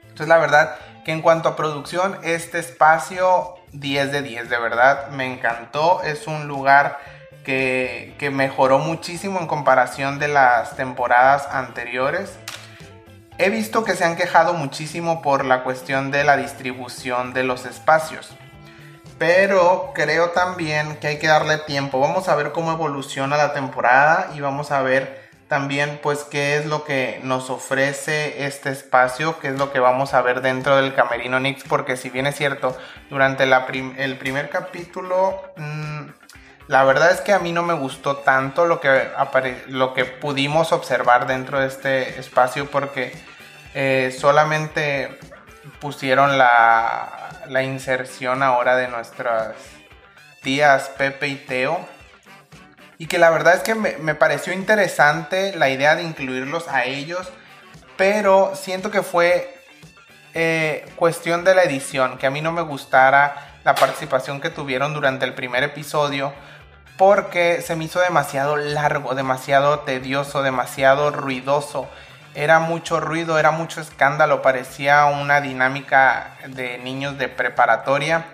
Entonces 0.01 0.27
la 0.27 0.37
verdad 0.37 0.75
que 1.05 1.11
en 1.11 1.21
cuanto 1.21 1.49
a 1.49 1.55
producción, 1.55 2.17
este 2.23 2.59
espacio 2.59 3.55
10 3.71 4.11
de 4.11 4.21
10, 4.21 4.49
de 4.49 4.59
verdad, 4.59 5.07
me 5.09 5.31
encantó, 5.31 6.01
es 6.03 6.27
un 6.27 6.47
lugar 6.47 6.99
que, 7.45 8.15
que 8.19 8.29
mejoró 8.29 8.79
muchísimo 8.79 9.39
en 9.39 9.47
comparación 9.47 10.19
de 10.19 10.27
las 10.27 10.75
temporadas 10.75 11.47
anteriores. 11.51 12.37
He 13.37 13.49
visto 13.49 13.83
que 13.83 13.95
se 13.95 14.03
han 14.03 14.15
quejado 14.15 14.53
muchísimo 14.53 15.21
por 15.21 15.45
la 15.45 15.63
cuestión 15.63 16.11
de 16.11 16.23
la 16.23 16.37
distribución 16.37 17.33
de 17.33 17.43
los 17.43 17.65
espacios 17.65 18.35
pero 19.21 19.91
creo 19.93 20.31
también 20.31 20.95
que 20.95 21.05
hay 21.05 21.19
que 21.19 21.27
darle 21.27 21.59
tiempo. 21.59 21.99
Vamos 21.99 22.27
a 22.27 22.33
ver 22.33 22.51
cómo 22.51 22.71
evoluciona 22.71 23.37
la 23.37 23.53
temporada 23.53 24.31
y 24.33 24.39
vamos 24.39 24.71
a 24.71 24.81
ver 24.81 25.20
también 25.51 25.99
pues 26.01 26.23
qué 26.23 26.55
es 26.55 26.65
lo 26.65 26.85
que 26.85 27.19
nos 27.23 27.49
ofrece 27.49 28.45
este 28.45 28.69
espacio, 28.69 29.37
qué 29.41 29.49
es 29.49 29.59
lo 29.59 29.73
que 29.73 29.81
vamos 29.81 30.13
a 30.13 30.21
ver 30.21 30.39
dentro 30.39 30.77
del 30.77 30.93
Camerino 30.93 31.41
Nix, 31.41 31.65
porque 31.65 31.97
si 31.97 32.09
bien 32.09 32.25
es 32.25 32.37
cierto, 32.37 32.77
durante 33.09 33.43
el 33.43 34.17
primer 34.17 34.49
capítulo, 34.49 35.43
mm, 35.57 36.07
La 36.69 36.85
verdad 36.85 37.11
es 37.11 37.19
que 37.19 37.33
a 37.33 37.39
mí 37.39 37.51
no 37.51 37.63
me 37.63 37.73
gustó 37.73 38.15
tanto 38.15 38.65
lo 38.65 38.79
que, 38.79 39.09
lo 39.67 39.93
que 39.93 40.05
pudimos 40.05 40.71
observar 40.71 41.27
dentro 41.27 41.59
de 41.59 41.67
este 41.67 42.17
espacio 42.17 42.71
porque 42.71 43.11
eh, 43.73 44.15
solamente 44.17 45.19
pusieron 45.81 46.37
la, 46.37 47.43
la 47.49 47.61
inserción 47.61 48.41
ahora 48.41 48.77
de 48.77 48.87
nuestras 48.87 49.53
tías 50.41 50.87
Pepe 50.97 51.27
y 51.27 51.35
Teo. 51.35 51.77
Y 53.01 53.07
que 53.07 53.17
la 53.17 53.31
verdad 53.31 53.55
es 53.55 53.63
que 53.63 53.73
me, 53.73 54.13
pareció 54.13 54.53
interesante 54.53 55.55
la 55.55 55.69
idea 55.69 55.95
de 55.95 56.03
incluirlos 56.03 56.67
a 56.67 56.85
ellos. 56.85 57.27
Pero 57.97 58.51
siento 58.53 58.91
que 58.91 59.01
fue 59.01 59.59
eh, 60.35 60.87
cuestión 60.97 61.43
de 61.43 61.55
la 61.55 61.63
edición. 61.63 62.19
Que 62.19 62.27
a 62.27 62.29
mí 62.29 62.41
no 62.41 62.51
me 62.51 62.61
gustara 62.61 63.57
la 63.63 63.73
participación 63.73 64.39
que 64.39 64.51
tuvieron 64.51 64.93
durante 64.93 65.25
el 65.25 65.33
primer 65.33 65.63
episodio. 65.63 66.31
Porque 66.95 67.63
se 67.63 67.75
me 67.75 67.85
hizo 67.85 67.99
demasiado 67.99 68.55
largo, 68.55 69.15
demasiado 69.15 69.79
tedioso, 69.79 70.43
demasiado 70.43 71.09
ruidoso 71.09 71.89
era 72.35 72.59
mucho 72.59 72.99
ruido, 72.99 73.39
era 73.39 73.49
mucho 73.49 73.81
escándalo, 73.81 74.43
parecía 74.43 75.05
una 75.05 75.41
dinámica 75.41 76.37
de 76.49 76.77
niños 76.77 77.17
de 77.17 77.29
preparatoria. 77.29 78.25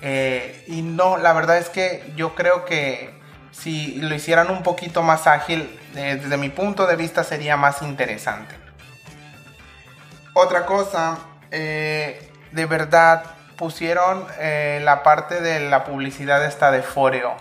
Eh, 0.00 0.64
y 0.66 0.80
no, 0.80 1.18
la 1.18 1.34
verdad 1.34 1.58
es 1.58 1.68
que 1.68 2.10
yo 2.16 2.34
creo 2.34 2.64
que 2.64 3.18
si 3.50 3.96
lo 3.96 4.14
hicieran 4.14 4.50
un 4.50 4.62
poquito 4.62 5.02
más 5.02 5.26
ágil, 5.26 5.78
eh, 5.96 6.18
desde 6.22 6.36
mi 6.36 6.48
punto 6.48 6.86
de 6.86 6.96
vista 6.96 7.24
sería 7.24 7.56
más 7.56 7.82
interesante. 7.82 8.54
Otra 10.34 10.66
cosa, 10.66 11.18
eh, 11.50 12.30
de 12.52 12.66
verdad 12.66 13.24
pusieron 13.56 14.24
la 14.38 15.02
parte 15.02 15.40
de 15.40 15.68
la 15.68 15.82
publicidad 15.82 16.44
esta 16.44 16.70
de 16.70 16.80
Foreo. 16.82 17.36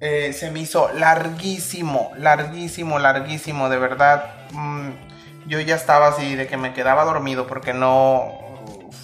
se 0.00 0.50
me 0.50 0.60
hizo 0.60 0.90
larguísimo, 0.94 2.12
larguísimo, 2.16 2.98
larguísimo, 2.98 3.68
de 3.68 3.78
verdad. 3.78 4.24
Mm, 4.52 4.92
yo 5.46 5.60
ya 5.60 5.74
estaba 5.74 6.08
así 6.08 6.34
de 6.34 6.46
que 6.46 6.56
me 6.56 6.72
quedaba 6.72 7.04
dormido 7.04 7.46
porque 7.46 7.74
no 7.74 8.44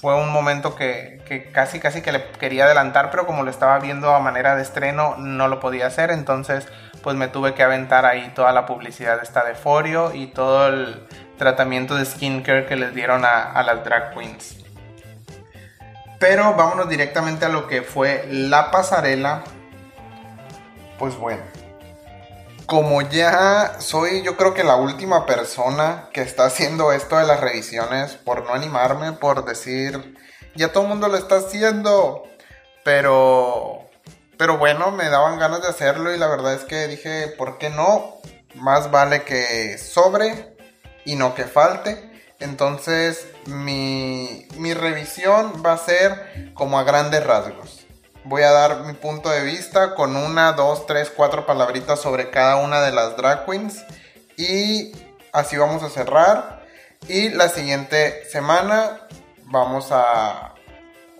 fue 0.00 0.14
un 0.14 0.30
momento 0.30 0.74
que, 0.74 1.19
casi 1.52 1.80
casi 1.80 2.02
que 2.02 2.12
le 2.12 2.24
quería 2.32 2.64
adelantar, 2.64 3.10
pero 3.10 3.26
como 3.26 3.42
lo 3.42 3.50
estaba 3.50 3.78
viendo 3.78 4.14
a 4.14 4.20
manera 4.20 4.56
de 4.56 4.62
estreno 4.62 5.16
no 5.16 5.48
lo 5.48 5.60
podía 5.60 5.86
hacer, 5.86 6.10
entonces 6.10 6.66
pues 7.02 7.16
me 7.16 7.28
tuve 7.28 7.54
que 7.54 7.62
aventar 7.62 8.04
ahí 8.04 8.32
toda 8.34 8.52
la 8.52 8.66
publicidad 8.66 9.16
de 9.16 9.22
esta 9.22 9.44
de 9.44 9.54
Forio 9.54 10.12
y 10.14 10.26
todo 10.26 10.66
el 10.68 11.06
tratamiento 11.38 11.94
de 11.94 12.04
skincare 12.04 12.66
que 12.66 12.76
les 12.76 12.94
dieron 12.94 13.24
a, 13.24 13.52
a 13.52 13.62
las 13.62 13.84
drag 13.84 14.12
queens. 14.12 14.56
Pero 16.18 16.54
vámonos 16.54 16.88
directamente 16.88 17.46
a 17.46 17.48
lo 17.48 17.66
que 17.66 17.80
fue 17.82 18.26
la 18.28 18.70
pasarela. 18.70 19.42
Pues 20.98 21.16
bueno, 21.16 21.42
como 22.66 23.00
ya 23.02 23.80
soy 23.80 24.22
yo 24.22 24.36
creo 24.36 24.52
que 24.52 24.62
la 24.62 24.76
última 24.76 25.26
persona 25.26 26.08
que 26.12 26.20
está 26.20 26.44
haciendo 26.44 26.92
esto 26.92 27.16
de 27.16 27.24
las 27.24 27.40
revisiones, 27.40 28.12
por 28.16 28.44
no 28.44 28.52
animarme, 28.52 29.12
por 29.12 29.44
decir, 29.44 30.14
ya 30.54 30.72
todo 30.72 30.84
el 30.84 30.88
mundo 30.88 31.08
lo 31.08 31.16
está 31.16 31.36
haciendo, 31.36 32.24
pero, 32.84 33.84
pero 34.36 34.58
bueno, 34.58 34.90
me 34.90 35.08
daban 35.08 35.38
ganas 35.38 35.62
de 35.62 35.68
hacerlo 35.68 36.14
y 36.14 36.18
la 36.18 36.28
verdad 36.28 36.54
es 36.54 36.64
que 36.64 36.86
dije, 36.88 37.28
¿por 37.38 37.58
qué 37.58 37.70
no? 37.70 38.16
Más 38.54 38.90
vale 38.90 39.22
que 39.22 39.78
sobre 39.78 40.56
y 41.04 41.16
no 41.16 41.34
que 41.34 41.44
falte. 41.44 42.10
Entonces 42.40 43.26
mi, 43.46 44.46
mi 44.56 44.74
revisión 44.74 45.62
va 45.64 45.74
a 45.74 45.78
ser 45.78 46.52
como 46.54 46.78
a 46.78 46.84
grandes 46.84 47.24
rasgos. 47.24 47.86
Voy 48.24 48.42
a 48.42 48.50
dar 48.50 48.84
mi 48.84 48.92
punto 48.92 49.30
de 49.30 49.42
vista 49.42 49.94
con 49.94 50.16
una, 50.16 50.52
dos, 50.52 50.86
tres, 50.86 51.10
cuatro 51.14 51.46
palabritas 51.46 52.00
sobre 52.00 52.30
cada 52.30 52.56
una 52.56 52.82
de 52.82 52.92
las 52.92 53.16
drag 53.16 53.46
queens. 53.46 53.84
Y 54.36 54.92
así 55.32 55.56
vamos 55.56 55.82
a 55.82 55.90
cerrar. 55.90 56.66
Y 57.08 57.30
la 57.30 57.48
siguiente 57.48 58.24
semana 58.30 59.06
vamos 59.50 59.88
a... 59.90 60.54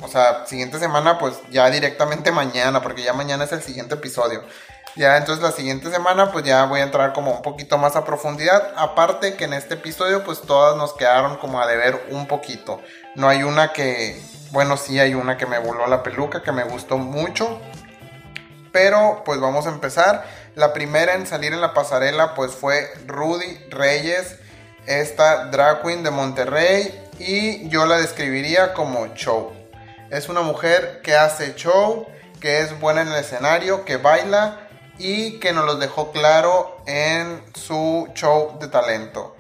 O 0.03 0.09
sea, 0.09 0.47
siguiente 0.47 0.79
semana 0.79 1.19
pues 1.19 1.35
ya 1.51 1.69
directamente 1.69 2.33
mañana, 2.33 2.83
porque 2.83 3.03
ya 3.03 3.13
mañana 3.13 3.45
es 3.45 3.53
el 3.53 3.63
siguiente 3.63 3.97
episodio. 3.97 4.43
Ya, 4.97 5.17
entonces 5.19 5.43
la 5.43 5.53
siguiente 5.53 5.91
semana 5.91 6.33
pues 6.33 6.45
ya 6.45 6.65
voy 6.65 6.81
a 6.81 6.85
entrar 6.85 7.13
como 7.13 7.33
un 7.33 7.43
poquito 7.43 7.77
más 7.79 7.97
a 7.97 8.05
profundidad. 8.05 8.73
Aparte 8.77 9.37
que 9.37 9.45
en 9.45 9.53
este 9.53 9.75
episodio 9.75 10.25
pues 10.25 10.41
todas 10.41 10.77
nos 10.77 10.95
quedaron 10.95 11.37
como 11.37 11.61
a 11.61 11.67
deber 11.67 12.07
un 12.11 12.27
poquito. 12.27 12.81
No 13.15 13.29
hay 13.29 13.43
una 13.43 13.73
que, 13.73 14.21
bueno, 14.53 14.77
sí 14.77 14.99
hay 14.99 15.15
una 15.15 15.37
que 15.37 15.47
me 15.47 15.59
voló 15.59 15.87
la 15.87 16.03
peluca, 16.03 16.43
que 16.43 16.51
me 16.51 16.65
gustó 16.65 16.97
mucho. 16.97 17.61
Pero 18.73 19.23
pues 19.25 19.39
vamos 19.39 19.67
a 19.67 19.71
empezar. 19.71 20.25
La 20.55 20.73
primera 20.73 21.15
en 21.15 21.27
salir 21.27 21.53
en 21.53 21.61
la 21.61 21.75
pasarela 21.75 22.35
pues 22.35 22.53
fue 22.53 22.91
Rudy 23.07 23.67
Reyes, 23.71 24.39
esta 24.87 25.47
drag 25.47 25.83
queen 25.83 26.03
de 26.03 26.11
Monterrey. 26.11 27.10
Y 27.21 27.69
yo 27.69 27.85
la 27.85 27.99
describiría 27.99 28.73
como 28.73 29.07
show. 29.15 29.53
Es 30.11 30.31
una 30.31 30.41
mujer 30.41 31.03
que 31.03 31.15
hace 31.15 31.55
show, 31.55 32.07
que 32.41 32.61
es 32.61 32.81
buena 32.81 33.03
en 33.03 33.09
el 33.09 33.17
escenario, 33.17 33.85
que 33.85 33.99
baila 33.99 34.69
y 34.99 35.39
que 35.39 35.53
nos 35.53 35.67
lo 35.67 35.77
dejó 35.77 36.13
claro 36.13 36.83
en 36.87 37.43
su 37.55 38.09
show 38.15 38.59
de 38.59 38.69
talento. 38.69 39.37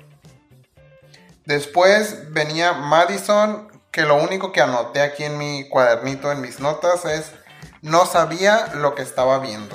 Después 1.47 2.33
venía 2.33 2.75
Madison, 2.75 3.69
que 3.91 4.03
lo 4.03 4.23
único 4.23 4.53
que 4.53 4.61
anoté 4.61 5.01
aquí 5.01 5.25
en 5.25 5.39
mi 5.39 5.67
cuadernito, 5.67 6.31
en 6.31 6.43
mis 6.43 6.61
notas, 6.61 7.07
es 7.07 7.33
no 7.81 8.05
sabía 8.05 8.73
lo 8.75 8.95
que 8.95 9.03
estaba 9.03 9.39
viendo. 9.39 9.75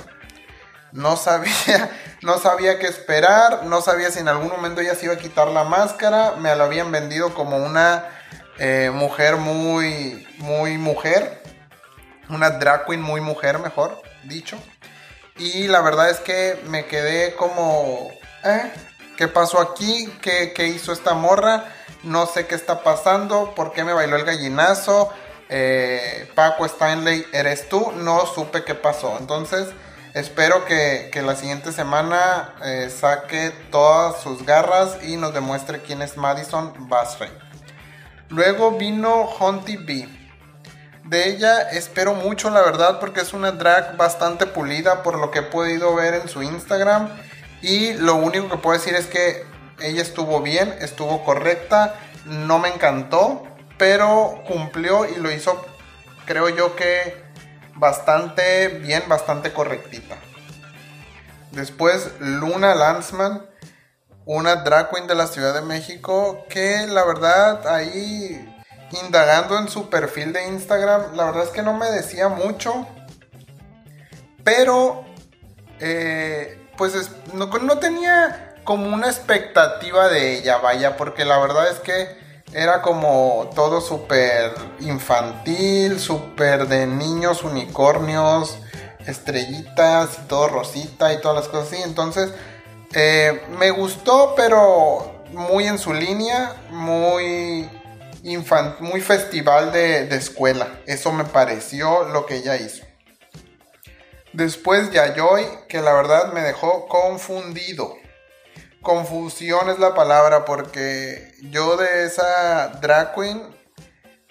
No 0.96 1.16
sabía, 1.16 1.90
no 2.22 2.38
sabía 2.38 2.78
qué 2.78 2.86
esperar, 2.86 3.64
no 3.64 3.82
sabía 3.82 4.10
si 4.10 4.20
en 4.20 4.28
algún 4.28 4.48
momento 4.48 4.80
ella 4.80 4.94
se 4.94 5.04
iba 5.04 5.14
a 5.14 5.18
quitar 5.18 5.48
la 5.48 5.64
máscara. 5.64 6.36
Me 6.38 6.54
la 6.56 6.64
habían 6.64 6.90
vendido 6.90 7.34
como 7.34 7.58
una 7.58 8.06
eh, 8.58 8.90
mujer 8.92 9.36
muy, 9.36 10.26
muy 10.38 10.78
mujer. 10.78 11.42
Una 12.30 12.50
drag 12.50 12.86
queen 12.86 13.02
muy 13.02 13.20
mujer, 13.20 13.58
mejor 13.58 14.02
dicho. 14.24 14.58
Y 15.36 15.68
la 15.68 15.82
verdad 15.82 16.08
es 16.08 16.18
que 16.18 16.58
me 16.68 16.86
quedé 16.86 17.34
como, 17.36 18.10
¿eh? 18.42 18.72
¿Qué 19.18 19.28
pasó 19.28 19.60
aquí? 19.60 20.10
¿Qué, 20.22 20.54
¿Qué, 20.54 20.66
hizo 20.66 20.92
esta 20.92 21.12
morra? 21.12 21.64
No 22.04 22.26
sé 22.26 22.46
qué 22.46 22.54
está 22.54 22.82
pasando. 22.82 23.54
¿Por 23.54 23.72
qué 23.72 23.84
me 23.84 23.92
bailó 23.92 24.16
el 24.16 24.24
gallinazo? 24.24 25.12
Eh, 25.50 26.30
Paco 26.34 26.64
Stanley, 26.64 27.26
¿eres 27.32 27.68
tú? 27.68 27.92
No 27.92 28.24
supe 28.26 28.64
qué 28.64 28.74
pasó. 28.74 29.16
Entonces, 29.20 29.68
espero 30.16 30.64
que, 30.64 31.10
la 31.24 31.36
siguiente 31.36 31.72
semana 31.72 32.54
eh, 32.64 32.90
saque 32.90 33.50
todas 33.70 34.20
sus 34.22 34.44
garras 34.44 34.98
y 35.02 35.16
nos 35.16 35.34
demuestre 35.34 35.82
quién 35.82 36.02
es 36.02 36.16
Madison 36.16 36.88
Basray. 36.88 37.30
Luego 38.28 38.72
vino 38.72 39.28
Hunty 39.38 39.76
B 39.76 40.26
de 41.04 41.28
ella 41.28 41.60
espero 41.70 42.14
mucho, 42.14 42.50
la 42.50 42.62
verdad, 42.62 42.98
porque 42.98 43.20
es 43.20 43.32
una 43.32 43.52
drag 43.52 43.96
bastante 43.96 44.46
pulida 44.46 45.04
por 45.04 45.18
lo 45.18 45.30
que 45.30 45.38
he 45.38 45.42
podido 45.42 45.94
ver 45.94 46.14
en 46.14 46.28
su 46.28 46.42
Instagram. 46.42 47.10
Y 47.62 47.92
lo 47.92 48.16
único 48.16 48.48
que 48.48 48.56
puedo 48.56 48.76
decir 48.76 48.94
es 48.94 49.06
que 49.06 49.44
ella 49.80 50.02
estuvo 50.02 50.40
bien, 50.40 50.74
estuvo 50.80 51.24
correcta, 51.24 51.94
no 52.24 52.58
me 52.58 52.70
encantó, 52.70 53.46
pero 53.78 54.42
cumplió 54.48 55.06
y 55.08 55.14
lo 55.16 55.30
hizo, 55.30 55.64
creo 56.24 56.48
yo 56.48 56.74
que 56.74 57.25
bastante 57.76 58.68
bien, 58.68 59.02
bastante 59.08 59.52
correctita. 59.52 60.16
Después 61.52 62.10
Luna 62.20 62.74
Lanzman, 62.74 63.46
una 64.24 64.56
drag 64.56 64.90
queen 64.90 65.06
de 65.06 65.14
la 65.14 65.26
Ciudad 65.26 65.54
de 65.54 65.62
México, 65.62 66.44
que 66.48 66.86
la 66.86 67.04
verdad 67.04 67.66
ahí 67.68 68.52
indagando 69.04 69.58
en 69.58 69.68
su 69.68 69.88
perfil 69.88 70.32
de 70.32 70.46
Instagram, 70.48 71.16
la 71.16 71.26
verdad 71.26 71.44
es 71.44 71.50
que 71.50 71.62
no 71.62 71.72
me 71.72 71.90
decía 71.90 72.28
mucho. 72.28 72.86
Pero, 74.44 75.04
eh, 75.80 76.68
pues 76.76 77.10
no, 77.32 77.46
no, 77.46 77.78
tenía 77.78 78.54
como 78.64 78.94
una 78.94 79.06
expectativa 79.06 80.08
de 80.08 80.38
ella, 80.38 80.58
vaya, 80.58 80.96
porque 80.96 81.24
la 81.24 81.38
verdad 81.38 81.68
es 81.68 81.80
que 81.80 82.25
era 82.56 82.80
como 82.80 83.50
todo 83.54 83.82
súper 83.82 84.54
infantil, 84.80 86.00
súper 86.00 86.66
de 86.66 86.86
niños, 86.86 87.44
unicornios, 87.44 88.58
estrellitas 89.06 90.26
todo 90.26 90.48
rosita 90.48 91.12
y 91.12 91.20
todas 91.20 91.36
las 91.36 91.48
cosas 91.48 91.70
así. 91.70 91.82
Entonces, 91.82 92.32
eh, 92.94 93.42
me 93.58 93.70
gustó, 93.72 94.32
pero 94.34 95.22
muy 95.32 95.66
en 95.66 95.78
su 95.78 95.92
línea, 95.92 96.56
muy 96.70 97.68
muy 98.80 99.02
festival 99.02 99.70
de, 99.70 100.08
escuela. 100.16 100.80
Eso 100.86 101.12
me 101.12 101.24
pareció 101.24 102.08
lo 102.08 102.24
que 102.24 102.36
ella 102.36 102.56
hizo. 102.56 102.84
Después 104.32 104.90
Yayoi, 104.90 105.44
que 105.68 105.82
la 105.82 105.92
verdad 105.92 106.32
me 106.32 106.40
dejó 106.40 106.88
confundido. 106.88 107.94
Confusión 108.86 109.68
es 109.68 109.80
la 109.80 109.96
palabra 109.96 110.44
porque 110.44 111.34
yo 111.50 111.76
de 111.76 112.04
esa 112.04 112.68
drag 112.80 113.16
queen 113.16 113.42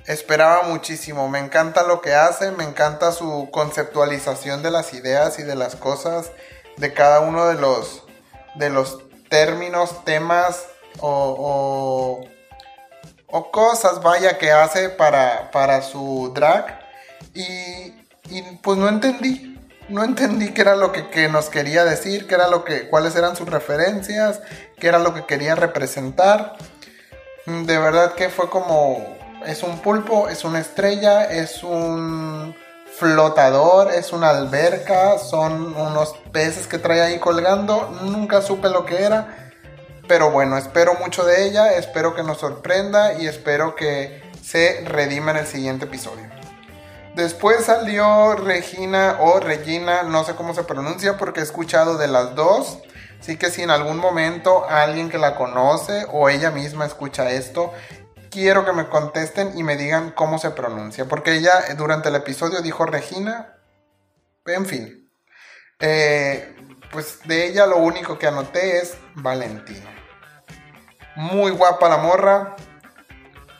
esperaba 0.06 0.64
muchísimo. 0.64 1.28
Me 1.28 1.40
encanta 1.40 1.84
lo 1.84 2.00
que 2.00 2.14
hace, 2.14 2.52
me 2.52 2.64
encanta 2.64 3.12
su 3.12 3.50
conceptualización 3.52 4.64
de 4.64 4.72
las 4.72 4.94
ideas 4.94 5.40
y 5.40 5.44
de 5.44 5.56
las 5.56 5.76
cosas, 5.76 6.32
de 6.78 6.94
cada 6.94 7.20
uno 7.20 7.48
de 7.48 7.56
los, 7.56 8.04
de 8.56 8.70
los 8.70 9.00
términos, 9.28 10.06
temas 10.06 10.68
o, 11.02 12.24
o, 13.28 13.52
cosas, 13.52 14.02
vaya, 14.02 14.38
que 14.38 14.54
hace 14.54 14.88
para, 14.88 15.52
para 15.52 15.82
su 15.82 16.32
drag. 16.34 16.80
Y, 17.34 17.94
y, 18.30 18.42
pues 18.64 18.78
no 18.78 18.88
entendí. 18.88 19.55
No 19.90 20.04
entendí 20.04 20.52
qué 20.54 20.62
era 20.62 20.76
lo 20.76 20.92
que, 20.92 21.10
que, 21.10 21.30
nos 21.30 21.50
quería 21.50 21.84
decir, 21.86 22.28
qué 22.28 22.36
era 22.36 22.48
lo 22.48 22.64
que, 22.64 22.88
cuáles 22.90 23.16
eran 23.16 23.36
sus 23.36 23.48
referencias, 23.48 24.42
qué 24.80 24.88
era 24.88 25.00
lo 25.00 25.14
que 25.14 25.26
quería 25.26 25.56
representar. 25.56 26.58
De 27.46 27.78
verdad 27.78 28.14
que 28.14 28.30
fue 28.30 28.50
como 28.50 29.16
es 29.46 29.64
un 29.64 29.80
pulpo, 29.80 30.30
es 30.30 30.44
una 30.44 30.60
estrella, 30.60 31.26
es 31.26 31.64
un 31.64 32.56
flotador, 32.98 33.92
es 33.92 34.14
una 34.14 34.30
alberca, 34.30 35.18
son 35.20 35.76
unos 35.76 36.16
peces 36.32 36.68
que 36.68 36.80
trae 36.80 37.02
ahí 37.02 37.20
colgando. 37.20 37.90
Nunca 38.04 38.42
supe 38.42 38.70
lo 38.70 38.86
que 38.86 39.04
era. 39.04 39.52
Pero 40.08 40.32
bueno, 40.32 40.58
espero 40.58 40.96
mucho 40.96 41.26
de 41.26 41.48
ella, 41.48 41.74
espero 41.74 42.16
que 42.16 42.24
nos 42.24 42.40
sorprenda 42.40 43.14
y 43.14 43.28
espero 43.28 43.76
que 43.76 44.24
se 44.42 44.84
redima 44.86 45.32
en 45.32 45.38
el 45.38 45.48
siguiente 45.48 45.86
episodio. 45.86 46.35
Después 47.16 47.66
salió 47.66 48.36
Regina 48.36 49.18
o 49.22 49.40
Regina, 49.40 50.04
no 50.04 50.26
sé 50.26 50.36
cómo 50.36 50.54
se 50.54 50.64
pronuncia 50.64 51.18
porque 51.18 51.40
he 51.40 51.44
escuchado 51.44 51.98
de 51.98 52.08
las 52.08 52.36
dos. 52.36 52.80
Así 53.20 53.38
que 53.38 53.50
si 53.50 53.64
en 53.64 53.70
algún 53.70 53.98
momento 53.98 54.66
alguien 54.70 55.10
que 55.10 55.18
la 55.18 55.36
conoce 55.36 56.06
o 56.12 56.30
ella 56.30 56.52
misma 56.52 56.86
escucha 56.86 57.32
esto 57.32 57.74
quiero 58.36 58.66
que 58.66 58.74
me 58.74 58.90
contesten 58.90 59.58
y 59.58 59.64
me 59.64 59.78
digan 59.78 60.12
cómo 60.12 60.38
se 60.40 60.52
pronuncia. 60.52 61.06
Porque 61.06 61.36
ella 61.36 61.62
eh, 61.70 61.76
durante 61.76 62.10
el 62.10 62.16
episodio 62.16 62.62
dijo 62.62 62.86
Regina. 62.86 63.56
En 64.46 64.66
fin. 64.66 65.10
Eh, 65.80 66.54
pues 66.92 67.20
de 67.24 67.48
ella 67.48 67.66
lo 67.66 67.78
único 67.78 68.20
que 68.20 68.28
anoté 68.28 68.80
es 68.80 68.98
Valentino. 69.16 69.90
Muy 71.16 71.52
guapa 71.52 71.88
la 71.88 71.98
morra. 71.98 72.58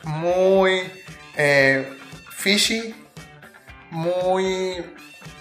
Muy 0.04 0.92
eh, 1.36 1.98
fishy. 2.30 3.05
Muy 3.90 4.84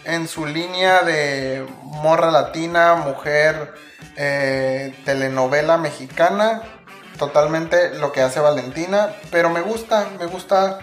en 0.04 0.28
su 0.28 0.46
línea 0.46 1.02
de 1.02 1.66
morra 1.82 2.32
latina, 2.32 2.96
mujer, 2.96 3.74
telenovela 5.06 5.78
mexicana 5.78 6.62
totalmente 7.18 7.96
lo 7.96 8.12
que 8.12 8.22
hace 8.22 8.40
Valentina, 8.40 9.16
pero 9.32 9.50
me 9.50 9.62
gusta, 9.62 10.08
me 10.20 10.26
gusta. 10.26 10.80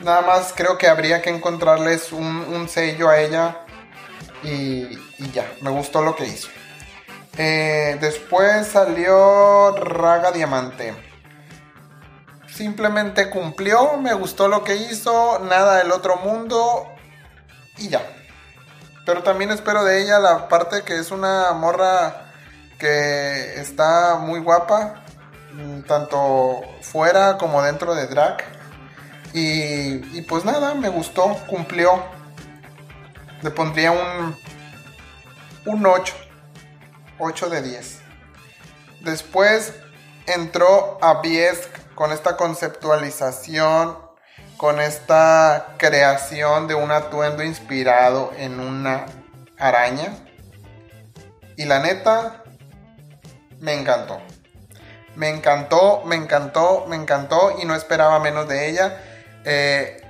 Nada 0.00 0.20
más 0.22 0.52
creo 0.54 0.76
que 0.76 0.88
habría 0.88 1.22
que 1.22 1.30
encontrarles 1.30 2.12
un, 2.12 2.68
sello 2.68 3.08
a 3.08 3.18
ella 3.18 3.56
y, 4.42 4.98
ya, 5.32 5.50
me 5.62 5.70
gustó 5.70 6.02
lo 6.02 6.14
que 6.14 6.26
hizo. 6.26 6.48
Eh, 7.38 7.96
después 8.00 8.66
salió 8.66 9.74
Raga 9.76 10.32
Diamante. 10.32 10.94
Simplemente 12.46 13.30
cumplió, 13.30 13.96
me 13.98 14.14
gustó 14.14 14.48
lo 14.48 14.64
que 14.64 14.76
hizo, 14.76 15.38
nada 15.40 15.76
del 15.76 15.92
otro 15.92 16.16
mundo 16.16 16.86
y 17.78 17.88
ya. 17.88 18.02
Pero 19.04 19.22
también 19.22 19.50
espero 19.50 19.84
de 19.84 20.02
ella 20.02 20.18
la 20.18 20.48
parte 20.48 20.82
que 20.82 20.98
es 20.98 21.10
una 21.10 21.52
morra 21.52 22.32
que 22.78 23.60
está 23.60 24.16
muy 24.16 24.40
guapa, 24.40 25.06
Mm, 25.56 25.82
tanto 25.82 26.60
fuera 26.82 27.38
como 27.38 27.62
dentro 27.62 27.94
de 27.94 28.06
drag. 28.06 28.44
Y, 29.32 30.22
pues 30.22 30.44
nada, 30.44 30.74
me 30.74 30.88
gustó, 30.88 31.36
cumplió. 31.46 32.02
Le 33.42 33.50
pondría 33.50 33.92
un, 33.92 34.36
un 35.66 35.86
8. 35.86 36.14
8 37.18 37.50
de 37.50 37.62
10. 37.62 37.98
Después 39.00 39.74
entró 40.26 40.98
a 41.02 41.20
Biesk 41.20 41.68
con 41.94 42.12
esta 42.12 42.36
conceptualización, 42.36 43.98
con 44.56 44.80
esta 44.80 45.74
creación 45.76 46.66
de 46.66 46.74
un 46.74 46.90
atuendo 46.90 47.42
inspirado 47.42 48.32
en 48.38 48.60
una 48.60 49.06
araña. 49.58 50.14
Y 51.56 51.64
la 51.64 51.80
neta, 51.80 52.42
me 53.60 53.74
encantó. 53.74 54.20
Me 55.14 55.30
encantó, 55.30 56.02
me 56.04 56.16
encantó, 56.16 56.84
me 56.88 56.96
encantó 56.96 57.54
y 57.60 57.64
no 57.64 57.74
esperaba 57.74 58.18
menos 58.20 58.48
de 58.48 58.68
ella. 58.68 59.00
Eh, 59.44 60.02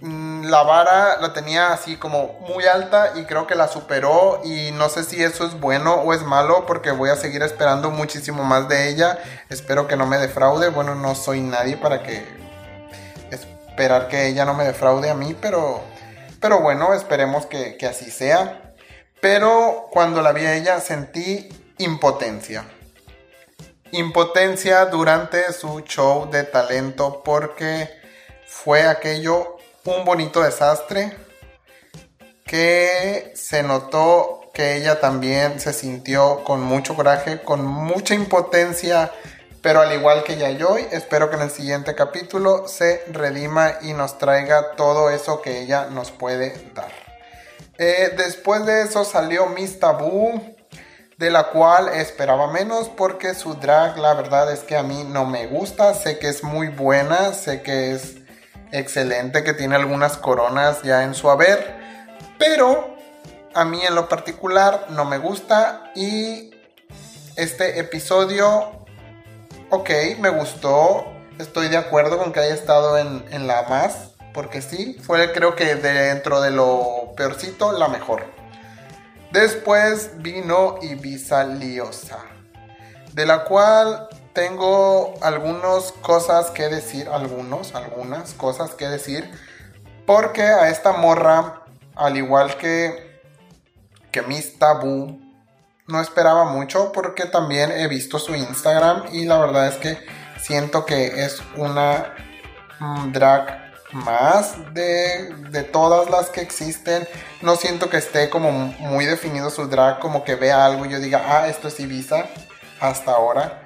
mm, 0.00 0.44
la 0.44 0.62
vara 0.62 1.18
la 1.20 1.32
tenía 1.32 1.72
así 1.72 1.96
como 1.96 2.38
muy 2.46 2.66
alta 2.66 3.12
y 3.16 3.24
creo 3.24 3.46
que 3.46 3.54
la 3.54 3.68
superó 3.68 4.42
y 4.44 4.72
no 4.72 4.90
sé 4.90 5.04
si 5.04 5.22
eso 5.22 5.46
es 5.46 5.58
bueno 5.58 5.94
o 5.94 6.12
es 6.12 6.22
malo 6.22 6.66
porque 6.66 6.90
voy 6.90 7.08
a 7.08 7.16
seguir 7.16 7.42
esperando 7.42 7.90
muchísimo 7.90 8.44
más 8.44 8.68
de 8.68 8.90
ella. 8.90 9.18
Espero 9.48 9.86
que 9.86 9.96
no 9.96 10.06
me 10.06 10.18
defraude. 10.18 10.68
Bueno, 10.68 10.94
no 10.94 11.14
soy 11.14 11.40
nadie 11.40 11.78
para 11.78 12.02
que 12.02 12.39
esperar 13.80 14.08
que 14.08 14.26
ella 14.26 14.44
no 14.44 14.52
me 14.52 14.64
defraude 14.64 15.08
a 15.08 15.14
mí, 15.14 15.34
pero, 15.40 15.80
pero 16.38 16.60
bueno, 16.60 16.92
esperemos 16.92 17.46
que, 17.46 17.78
que 17.78 17.86
así 17.86 18.10
sea. 18.10 18.74
Pero 19.22 19.88
cuando 19.90 20.20
la 20.20 20.32
vi 20.32 20.44
a 20.44 20.54
ella 20.54 20.80
sentí 20.80 21.48
impotencia 21.78 22.64
impotencia 23.92 24.84
durante 24.84 25.52
su 25.52 25.80
show 25.80 26.30
de 26.30 26.44
talento 26.44 27.22
porque 27.24 27.90
fue 28.46 28.86
aquello 28.86 29.56
un 29.84 30.04
bonito 30.04 30.42
desastre 30.42 31.16
que 32.44 33.32
se 33.34 33.62
notó 33.64 34.50
que 34.54 34.76
ella 34.76 35.00
también 35.00 35.58
se 35.58 35.72
sintió 35.72 36.44
con 36.44 36.60
mucho 36.60 36.94
coraje, 36.94 37.40
con 37.42 37.64
mucha 37.64 38.14
impotencia, 38.14 39.10
pero 39.62 39.80
al 39.80 39.92
igual 39.92 40.24
que 40.24 40.36
Yayoi, 40.36 40.88
espero 40.90 41.30
que 41.30 41.36
en 41.36 41.42
el 41.42 41.50
siguiente 41.50 41.94
capítulo 41.94 42.66
se 42.68 43.04
redima 43.10 43.74
y 43.82 43.92
nos 43.92 44.18
traiga 44.18 44.72
todo 44.76 45.10
eso 45.10 45.42
que 45.42 45.60
ella 45.60 45.86
nos 45.90 46.10
puede 46.10 46.70
dar. 46.74 46.90
Eh, 47.78 48.12
después 48.16 48.66
de 48.66 48.82
eso 48.82 49.04
salió 49.04 49.46
Miss 49.46 49.78
Taboo 49.78 50.40
de 51.20 51.30
la 51.30 51.48
cual 51.48 51.88
esperaba 51.88 52.50
menos 52.50 52.88
porque 52.88 53.34
su 53.34 53.54
drag 53.54 53.98
la 53.98 54.14
verdad 54.14 54.50
es 54.50 54.60
que 54.60 54.76
a 54.76 54.82
mí 54.82 55.04
no 55.04 55.26
me 55.26 55.46
gusta, 55.46 55.92
sé 55.92 56.18
que 56.18 56.28
es 56.28 56.42
muy 56.42 56.68
buena, 56.68 57.34
sé 57.34 57.60
que 57.60 57.92
es 57.92 58.16
excelente, 58.72 59.44
que 59.44 59.52
tiene 59.52 59.76
algunas 59.76 60.16
coronas 60.16 60.82
ya 60.82 61.02
en 61.02 61.14
su 61.14 61.28
haber, 61.28 61.78
pero 62.38 62.96
a 63.54 63.66
mí 63.66 63.84
en 63.84 63.94
lo 63.94 64.08
particular 64.08 64.86
no 64.90 65.04
me 65.04 65.18
gusta 65.18 65.90
y 65.94 66.54
este 67.36 67.78
episodio, 67.78 68.79
ok, 69.70 69.90
me 70.18 70.30
gustó, 70.30 71.06
estoy 71.38 71.68
de 71.68 71.76
acuerdo 71.76 72.18
con 72.18 72.32
que 72.32 72.40
haya 72.40 72.54
estado 72.54 72.98
en, 72.98 73.24
en 73.30 73.46
la 73.46 73.62
más, 73.62 74.10
porque 74.34 74.62
sí, 74.62 74.98
fue 75.02 75.32
creo 75.32 75.54
que 75.54 75.76
dentro 75.76 76.40
de 76.40 76.50
lo 76.50 77.12
peorcito 77.16 77.72
la 77.72 77.88
mejor. 77.88 78.24
Después 79.30 80.10
vino 80.16 80.78
Ibiza 80.82 81.44
Liosa, 81.44 82.18
de 83.12 83.26
la 83.26 83.44
cual 83.44 84.08
tengo 84.32 85.14
algunas 85.22 85.92
cosas 85.92 86.50
que 86.50 86.68
decir, 86.68 87.08
algunos, 87.08 87.74
algunas 87.76 88.34
cosas 88.34 88.72
que 88.74 88.88
decir, 88.88 89.30
porque 90.04 90.42
a 90.42 90.68
esta 90.68 90.92
morra, 90.92 91.62
al 91.94 92.16
igual 92.16 92.56
que, 92.56 93.20
que 94.10 94.22
Miss 94.22 94.58
Taboo, 94.58 95.29
no 95.90 96.00
esperaba 96.00 96.44
mucho 96.44 96.92
porque 96.92 97.26
también 97.26 97.72
he 97.72 97.88
visto 97.88 98.18
su 98.18 98.34
Instagram 98.34 99.04
y 99.12 99.24
la 99.24 99.38
verdad 99.38 99.68
es 99.68 99.76
que 99.76 99.98
siento 100.40 100.86
que 100.86 101.24
es 101.24 101.42
una 101.56 102.14
mm, 102.78 103.12
drag 103.12 103.70
más 103.92 104.72
de, 104.72 105.34
de, 105.50 105.64
todas 105.64 106.08
las 106.10 106.30
que 106.30 106.40
existen. 106.40 107.06
No 107.42 107.56
siento 107.56 107.90
que 107.90 107.96
esté 107.96 108.30
como 108.30 108.50
muy 108.52 109.04
definido 109.04 109.50
su 109.50 109.66
drag, 109.66 109.98
como 109.98 110.24
que 110.24 110.36
vea 110.36 110.64
algo 110.64 110.86
y 110.86 110.90
yo 110.90 111.00
diga, 111.00 111.22
ah, 111.26 111.48
esto 111.48 111.68
es 111.68 111.80
Ibiza 111.80 112.26
hasta 112.80 113.12
ahora. 113.12 113.62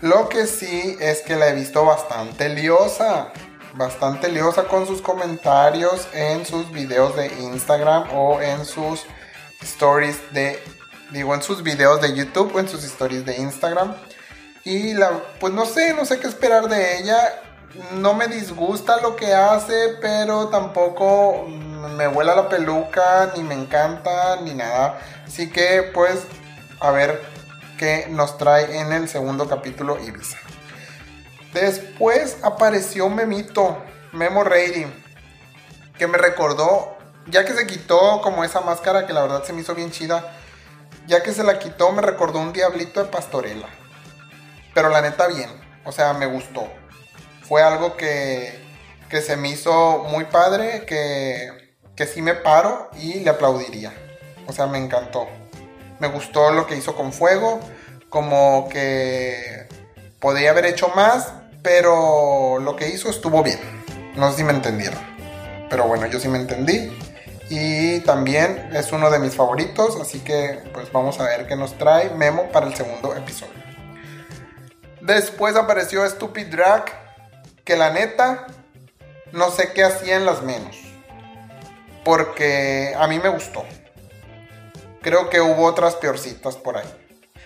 Lo 0.00 0.28
que 0.28 0.46
sí 0.46 0.96
es 1.00 1.22
que 1.22 1.36
la 1.36 1.48
he 1.48 1.54
visto 1.54 1.84
bastante 1.84 2.48
liosa, 2.48 3.32
bastante 3.74 4.28
liosa 4.28 4.64
con 4.64 4.86
sus 4.86 5.02
comentarios 5.02 6.08
en 6.12 6.46
sus 6.46 6.70
videos 6.70 7.16
de 7.16 7.26
Instagram 7.26 8.04
o 8.14 8.40
en 8.40 8.64
sus 8.64 9.04
stories 9.60 10.32
de, 10.32 10.62
digo, 11.10 11.34
en 11.34 11.42
sus 11.42 11.62
videos 11.62 12.00
de 12.00 12.14
YouTube 12.14 12.54
o 12.54 12.60
en 12.60 12.68
sus 12.68 12.84
stories 12.84 13.24
de 13.24 13.36
Instagram. 13.36 13.94
Y 14.64 14.94
la, 14.94 15.10
pues 15.40 15.52
no 15.52 15.64
sé, 15.64 15.94
no 15.94 16.04
sé 16.04 16.18
qué 16.18 16.26
esperar 16.26 16.68
de 16.68 16.98
ella 16.98 17.42
no 17.92 18.14
me 18.14 18.28
disgusta 18.28 19.00
lo 19.00 19.16
que 19.16 19.34
hace, 19.34 19.96
pero 20.00 20.48
tampoco 20.48 21.46
me 21.96 22.06
vuela 22.06 22.34
la 22.34 22.48
peluca, 22.48 23.32
ni 23.36 23.42
me 23.42 23.54
encanta, 23.54 24.36
ni 24.40 24.54
nada. 24.54 24.98
Así 25.26 25.50
que 25.50 25.90
pues 25.94 26.24
a 26.80 26.90
ver 26.90 27.22
qué 27.78 28.06
nos 28.10 28.38
trae 28.38 28.80
en 28.80 28.92
el 28.92 29.08
segundo 29.08 29.48
capítulo 29.48 29.98
Ibiza. 30.02 30.38
Después 31.52 32.38
apareció 32.42 33.08
Memito. 33.08 33.82
Memo 34.10 34.42
Reidi, 34.42 34.86
que 35.98 36.06
me 36.06 36.16
recordó, 36.16 36.96
ya 37.26 37.44
que 37.44 37.52
se 37.52 37.66
quitó 37.66 38.22
como 38.22 38.42
esa 38.42 38.62
máscara 38.62 39.06
que 39.06 39.12
la 39.12 39.20
verdad 39.20 39.44
se 39.44 39.52
me 39.52 39.60
hizo 39.60 39.74
bien 39.74 39.90
chida, 39.90 40.37
ya 41.08 41.22
que 41.22 41.32
se 41.32 41.42
la 41.42 41.58
quitó 41.58 41.90
me 41.90 42.02
recordó 42.02 42.38
un 42.38 42.52
diablito 42.52 43.02
de 43.02 43.10
pastorela. 43.10 43.66
Pero 44.74 44.90
la 44.90 45.00
neta 45.00 45.26
bien, 45.26 45.50
o 45.84 45.90
sea, 45.90 46.12
me 46.12 46.26
gustó. 46.26 46.68
Fue 47.42 47.62
algo 47.62 47.96
que, 47.96 48.52
que 49.08 49.22
se 49.22 49.36
me 49.36 49.48
hizo 49.48 50.04
muy 50.10 50.26
padre, 50.26 50.84
que, 50.86 51.76
que 51.96 52.06
sí 52.06 52.20
me 52.20 52.34
paro 52.34 52.90
y 53.00 53.20
le 53.20 53.30
aplaudiría. 53.30 53.92
O 54.46 54.52
sea, 54.52 54.66
me 54.66 54.78
encantó. 54.78 55.26
Me 55.98 56.08
gustó 56.08 56.52
lo 56.52 56.66
que 56.66 56.76
hizo 56.76 56.94
con 56.94 57.12
fuego, 57.12 57.58
como 58.10 58.68
que 58.68 59.66
podía 60.20 60.50
haber 60.50 60.66
hecho 60.66 60.88
más, 60.94 61.32
pero 61.62 62.58
lo 62.60 62.76
que 62.76 62.88
hizo 62.90 63.08
estuvo 63.08 63.42
bien. 63.42 63.58
No 64.14 64.30
sé 64.30 64.38
si 64.38 64.44
me 64.44 64.52
entendieron. 64.52 65.00
Pero 65.70 65.88
bueno, 65.88 66.06
yo 66.06 66.20
sí 66.20 66.28
me 66.28 66.38
entendí. 66.38 66.96
Y 67.50 68.00
también 68.00 68.70
es 68.74 68.92
uno 68.92 69.10
de 69.10 69.18
mis 69.18 69.34
favoritos, 69.34 69.98
así 70.00 70.20
que 70.20 70.60
pues 70.74 70.92
vamos 70.92 71.18
a 71.18 71.24
ver 71.24 71.46
qué 71.46 71.56
nos 71.56 71.76
trae 71.78 72.10
Memo 72.10 72.50
para 72.52 72.66
el 72.66 72.74
segundo 72.74 73.14
episodio. 73.14 73.54
Después 75.00 75.56
apareció 75.56 76.08
Stupid 76.08 76.48
Drag, 76.48 76.84
que 77.64 77.76
la 77.76 77.90
neta 77.90 78.46
no 79.32 79.50
sé 79.50 79.72
qué 79.72 79.84
hacía 79.84 80.16
en 80.16 80.26
las 80.26 80.42
menos. 80.42 80.76
Porque 82.04 82.94
a 82.98 83.06
mí 83.06 83.18
me 83.18 83.28
gustó. 83.28 83.64
Creo 85.00 85.30
que 85.30 85.40
hubo 85.40 85.64
otras 85.64 85.94
peorcitas 85.96 86.56
por 86.56 86.76
ahí. 86.76 86.88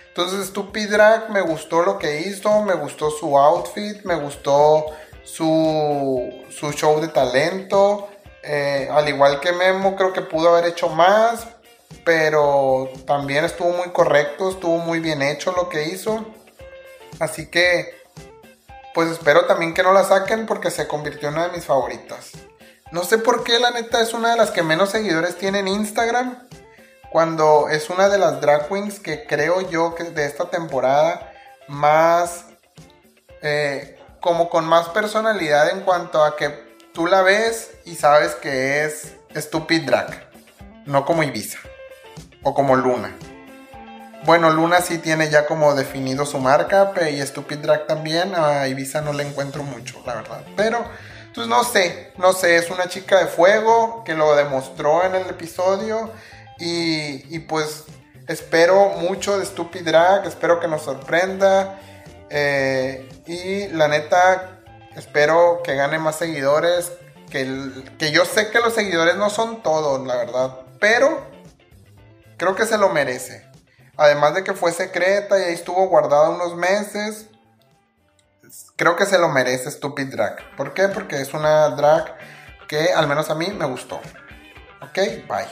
Entonces 0.09 0.47
Stupid 0.47 0.89
Drag 0.91 1.29
me 1.29 1.41
gustó 1.41 1.83
lo 1.83 1.97
que 1.97 2.21
hizo, 2.21 2.61
me 2.61 2.73
gustó 2.73 3.09
su 3.09 3.37
outfit, 3.37 4.03
me 4.03 4.15
gustó 4.15 4.85
su, 5.23 6.43
su 6.49 6.71
show 6.73 6.99
de 6.99 7.07
talento. 7.07 8.09
Eh, 8.43 8.89
al 8.91 9.07
igual 9.07 9.39
que 9.39 9.53
Memo, 9.53 9.95
creo 9.95 10.11
que 10.13 10.21
pudo 10.21 10.49
haber 10.49 10.65
hecho 10.65 10.89
más, 10.89 11.47
pero 12.03 12.89
también 13.07 13.45
estuvo 13.45 13.69
muy 13.69 13.89
correcto, 13.89 14.49
estuvo 14.49 14.77
muy 14.77 14.99
bien 14.99 15.21
hecho 15.21 15.53
lo 15.53 15.69
que 15.69 15.85
hizo. 15.87 16.25
Así 17.19 17.49
que, 17.49 17.95
pues 18.93 19.09
espero 19.09 19.45
también 19.45 19.73
que 19.73 19.83
no 19.83 19.93
la 19.93 20.03
saquen 20.03 20.45
porque 20.45 20.71
se 20.71 20.87
convirtió 20.87 21.29
en 21.29 21.35
una 21.35 21.47
de 21.47 21.55
mis 21.55 21.65
favoritas. 21.65 22.31
No 22.91 23.03
sé 23.03 23.17
por 23.17 23.43
qué, 23.43 23.59
la 23.59 23.71
neta, 23.71 24.01
es 24.01 24.13
una 24.13 24.31
de 24.31 24.37
las 24.37 24.51
que 24.51 24.61
menos 24.61 24.89
seguidores 24.89 25.37
tiene 25.37 25.59
en 25.59 25.67
Instagram 25.67 26.47
cuando 27.13 27.69
es 27.69 27.91
una 27.91 28.09
de 28.09 28.17
las 28.17 28.41
drag 28.41 28.67
queens 28.67 28.99
que 28.99 29.27
creo 29.27 29.61
yo 29.69 29.93
que 29.93 30.03
de 30.03 30.25
esta 30.25 30.49
temporada 30.49 31.31
más 31.67 32.45
eh, 33.43 33.99
como 34.19 34.49
con 34.49 34.65
más 34.65 34.89
personalidad 34.89 35.69
en 35.69 35.81
cuanto 35.81 36.23
a 36.23 36.35
que 36.35 36.72
tú 36.93 37.07
la 37.07 37.21
ves 37.21 37.71
y 37.85 37.95
sabes 37.95 38.35
que 38.35 38.85
es 38.85 39.13
stupid 39.35 39.83
drag, 39.83 40.29
no 40.85 41.05
como 41.05 41.23
Ibiza 41.23 41.59
o 42.43 42.53
como 42.53 42.75
Luna. 42.75 43.15
Bueno, 44.25 44.49
Luna 44.51 44.79
sí 44.79 44.99
tiene 44.99 45.29
ya 45.29 45.45
como 45.45 45.75
definido 45.75 46.25
su 46.25 46.39
marca 46.39 46.93
y 47.09 47.21
Stupid 47.21 47.57
Drag 47.57 47.87
también. 47.87 48.33
A 48.35 48.67
Ibiza 48.69 49.01
no 49.01 49.11
le 49.11 49.27
encuentro 49.27 49.63
mucho, 49.63 50.01
la 50.05 50.15
verdad. 50.15 50.43
Pero, 50.55 50.85
pues 51.35 51.47
no 51.47 51.65
sé, 51.65 52.13
no 52.17 52.31
sé, 52.31 52.55
es 52.55 52.69
una 52.69 52.87
chica 52.87 53.19
de 53.19 53.27
fuego 53.27 54.03
que 54.05 54.13
lo 54.13 54.33
demostró 54.35 55.03
en 55.03 55.15
el 55.15 55.29
episodio 55.29 56.09
y, 56.57 57.39
pues 57.39 57.83
espero 58.29 58.89
mucho 58.99 59.37
de 59.37 59.45
Stupid 59.45 59.83
Drag, 59.83 60.25
espero 60.25 60.61
que 60.61 60.69
nos 60.69 60.83
sorprenda. 60.83 61.79
Eh, 62.29 63.09
y 63.27 63.67
la 63.75 63.89
neta, 63.89 64.52
espero 64.95 65.61
que 65.63 65.75
gane 65.75 65.99
más 65.99 66.17
seguidores. 66.17 66.91
Que, 67.29 67.69
que 67.97 68.11
yo 68.11 68.25
sé 68.25 68.51
que 68.51 68.59
los 68.59 68.73
seguidores 68.73 69.15
no 69.15 69.29
son 69.29 69.63
todos, 69.63 70.05
la 70.05 70.15
verdad. 70.15 70.59
Pero 70.79 71.25
creo 72.37 72.55
que 72.55 72.65
se 72.65 72.77
lo 72.77 72.89
merece. 72.89 73.49
Además 73.97 74.33
de 74.33 74.43
que 74.43 74.53
fue 74.53 74.71
secreta 74.71 75.39
y 75.39 75.43
ahí 75.43 75.53
estuvo 75.53 75.87
guardada 75.87 76.29
unos 76.29 76.55
meses. 76.55 77.27
Creo 78.75 78.95
que 78.95 79.05
se 79.05 79.19
lo 79.19 79.29
merece 79.29 79.71
Stupid 79.71 80.11
Drag. 80.11 80.55
¿Por 80.55 80.73
qué? 80.73 80.87
Porque 80.87 81.21
es 81.21 81.33
una 81.33 81.69
drag 81.69 82.15
que 82.67 82.91
al 82.93 83.07
menos 83.07 83.29
a 83.29 83.35
mí 83.35 83.47
me 83.47 83.65
gustó. 83.65 83.99
Ok, 84.81 84.97
bye. 85.27 85.47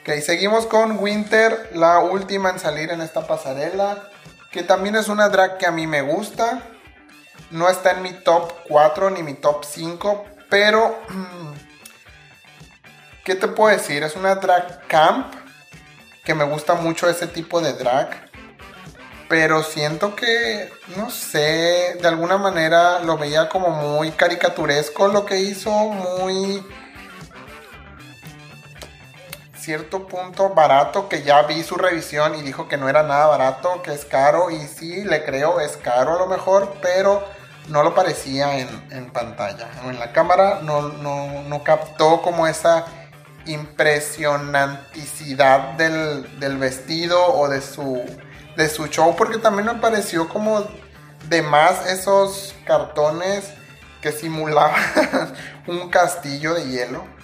Ok, 0.00 0.22
seguimos 0.22 0.66
con 0.66 0.98
Winter, 0.98 1.70
la 1.74 1.98
última 1.98 2.50
en 2.50 2.58
salir 2.58 2.90
en 2.90 3.00
esta 3.00 3.26
pasarela, 3.26 4.08
que 4.52 4.62
también 4.62 4.96
es 4.96 5.08
una 5.08 5.28
drag 5.28 5.58
que 5.58 5.66
a 5.66 5.70
mí 5.70 5.86
me 5.86 6.02
gusta. 6.02 6.62
No 7.50 7.68
está 7.68 7.92
en 7.92 8.02
mi 8.02 8.12
top 8.12 8.52
4 8.68 9.10
ni 9.10 9.22
mi 9.22 9.34
top 9.34 9.64
5, 9.64 10.24
pero 10.50 10.98
¿qué 13.24 13.34
te 13.34 13.48
puedo 13.48 13.74
decir? 13.74 14.02
Es 14.02 14.16
una 14.16 14.34
drag 14.34 14.86
camp 14.86 15.34
que 16.24 16.34
me 16.34 16.44
gusta 16.44 16.74
mucho 16.74 17.08
ese 17.08 17.26
tipo 17.26 17.60
de 17.60 17.72
drag. 17.72 18.28
Pero 19.28 19.62
siento 19.62 20.16
que, 20.16 20.70
no 20.96 21.10
sé, 21.10 21.98
de 22.00 22.08
alguna 22.08 22.38
manera 22.38 23.00
lo 23.00 23.18
veía 23.18 23.48
como 23.48 23.68
muy 23.68 24.10
caricaturesco 24.12 25.08
lo 25.08 25.26
que 25.26 25.38
hizo, 25.38 25.70
muy 25.70 26.66
cierto 29.58 30.06
punto 30.06 30.50
barato 30.50 31.08
que 31.08 31.22
ya 31.22 31.42
vi 31.42 31.62
su 31.62 31.76
revisión 31.76 32.34
y 32.34 32.42
dijo 32.42 32.68
que 32.68 32.76
no 32.76 32.88
era 32.88 33.02
nada 33.02 33.26
barato, 33.26 33.82
que 33.82 33.92
es 33.92 34.04
caro 34.04 34.50
y 34.50 34.58
sí, 34.66 35.04
le 35.04 35.24
creo, 35.24 35.60
es 35.60 35.76
caro 35.76 36.16
a 36.16 36.18
lo 36.18 36.26
mejor, 36.26 36.74
pero 36.80 37.24
no 37.68 37.82
lo 37.82 37.94
parecía 37.94 38.58
en, 38.58 39.10
pantalla. 39.12 39.68
En 39.84 39.98
la 39.98 40.12
cámara 40.12 40.60
no, 40.62 40.88
no, 40.88 41.62
captó 41.64 42.22
como 42.22 42.46
esa 42.46 42.86
impresionanticidad 43.46 45.72
del, 45.74 46.38
del, 46.38 46.56
vestido 46.58 47.34
o 47.34 47.48
de 47.48 47.60
su, 47.60 48.00
de 48.56 48.68
su 48.68 48.86
show, 48.86 49.16
porque 49.16 49.38
también 49.38 49.66
me 49.66 49.74
pareció 49.74 50.28
como 50.28 50.64
de 51.28 51.42
más 51.42 51.84
esos 51.86 52.54
cartones 52.64 53.52
que 54.00 54.12
simulaban 54.12 54.80
un 55.66 55.90
castillo 55.90 56.54
de 56.54 56.68
hielo. 56.68 57.17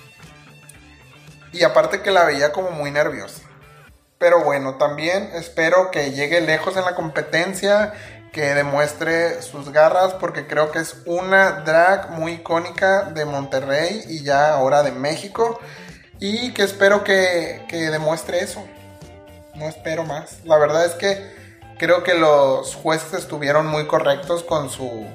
Y 1.54 1.62
aparte 1.62 2.02
que 2.02 2.10
la 2.10 2.24
veía 2.24 2.52
como 2.52 2.70
muy 2.70 2.90
nerviosa. 2.90 3.42
Pero 4.18 4.42
bueno, 4.42 4.74
también 4.74 5.30
espero 5.34 5.92
que 5.92 6.10
llegue 6.10 6.40
lejos 6.40 6.76
en 6.76 6.84
la 6.84 6.96
competencia, 6.96 7.92
que 8.32 8.54
demuestre 8.54 9.40
sus 9.40 9.70
garras, 9.70 10.14
porque 10.14 10.48
creo 10.48 10.72
que 10.72 10.80
es 10.80 10.96
una 11.06 11.60
drag 11.60 12.10
muy 12.10 12.32
icónica 12.32 13.04
de 13.04 13.24
Monterrey 13.24 14.02
y 14.08 14.24
ya 14.24 14.54
ahora 14.54 14.82
de 14.82 14.90
México. 14.90 15.60
Y 16.18 16.52
que 16.54 16.64
espero 16.64 17.04
que, 17.04 17.64
que 17.68 17.90
demuestre 17.90 18.40
eso. 18.40 18.64
No 19.54 19.68
espero 19.68 20.02
más. 20.02 20.38
La 20.44 20.58
verdad 20.58 20.84
es 20.84 20.94
que 20.94 21.32
creo 21.78 22.02
que 22.02 22.14
los 22.14 22.74
jueces 22.74 23.12
estuvieron 23.12 23.68
muy 23.68 23.86
correctos 23.86 24.42
con 24.42 24.70
su, 24.70 25.06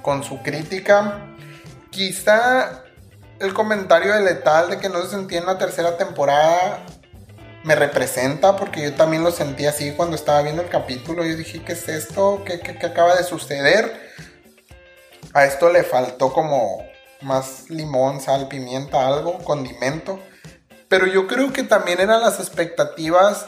con 0.00 0.24
su 0.24 0.42
crítica. 0.42 1.18
Quizá 1.90 2.83
el 3.40 3.54
comentario 3.54 4.14
de 4.14 4.22
Letal 4.22 4.70
de 4.70 4.78
que 4.78 4.88
no 4.88 5.02
se 5.02 5.10
sentía 5.10 5.38
en 5.38 5.46
la 5.46 5.58
tercera 5.58 5.96
temporada 5.96 6.84
me 7.64 7.74
representa 7.74 8.56
porque 8.56 8.82
yo 8.82 8.94
también 8.94 9.24
lo 9.24 9.30
sentí 9.30 9.66
así 9.66 9.92
cuando 9.92 10.16
estaba 10.16 10.42
viendo 10.42 10.62
el 10.62 10.68
capítulo. 10.68 11.24
Yo 11.24 11.34
dije, 11.34 11.62
¿qué 11.64 11.72
es 11.72 11.88
esto? 11.88 12.42
¿Qué, 12.44 12.60
qué, 12.60 12.86
acaba 12.86 13.16
de 13.16 13.24
suceder? 13.24 14.12
A 15.32 15.46
esto 15.46 15.72
le 15.72 15.82
faltó 15.82 16.32
como 16.32 16.84
más 17.22 17.70
limón, 17.70 18.20
sal, 18.20 18.48
pimienta, 18.48 19.06
algo, 19.06 19.38
condimento. 19.38 20.20
Pero 20.88 21.06
yo 21.06 21.26
creo 21.26 21.54
que 21.54 21.62
también 21.62 22.00
eran 22.00 22.20
las 22.20 22.38
expectativas 22.38 23.46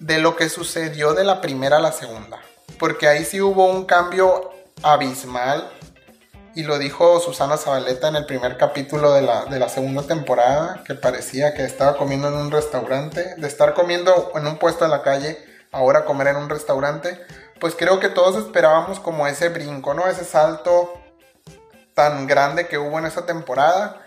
de 0.00 0.18
lo 0.18 0.34
que 0.34 0.48
sucedió 0.48 1.14
de 1.14 1.22
la 1.22 1.40
primera 1.40 1.76
a 1.76 1.80
la 1.80 1.92
segunda. 1.92 2.40
Porque 2.80 3.06
ahí 3.06 3.24
sí 3.24 3.40
hubo 3.40 3.66
un 3.66 3.84
cambio 3.84 4.50
abismal 4.82 5.70
y 6.54 6.64
lo 6.64 6.78
dijo 6.78 7.20
Susana 7.20 7.56
Zabaleta 7.56 8.08
en 8.08 8.16
el 8.16 8.26
primer 8.26 8.56
capítulo 8.58 9.12
de 9.12 9.22
la, 9.22 9.68
segunda 9.68 10.02
temporada, 10.02 10.82
que 10.84 10.94
parecía 10.94 11.54
que 11.54 11.64
estaba 11.64 11.96
comiendo 11.96 12.28
en 12.28 12.34
un 12.34 12.50
restaurante, 12.50 13.34
de 13.36 13.48
estar 13.48 13.74
comiendo 13.74 14.32
en 14.34 14.46
un 14.46 14.58
puesto 14.58 14.84
de 14.84 14.90
la 14.90 15.02
calle, 15.02 15.38
ahora 15.70 16.04
comer 16.04 16.28
en 16.28 16.36
un 16.36 16.50
restaurante, 16.50 17.18
pues 17.58 17.74
creo 17.74 18.00
que 18.00 18.08
todos 18.08 18.36
esperábamos 18.36 19.00
como 19.00 19.26
ese 19.26 19.48
brinco, 19.48 19.94
¿no? 19.94 20.06
Ese 20.06 20.24
salto 20.24 21.00
tan 21.94 22.26
grande 22.26 22.68
que 22.68 22.78
hubo 22.78 22.98
en 22.98 23.06
esa 23.06 23.24
temporada 23.24 24.02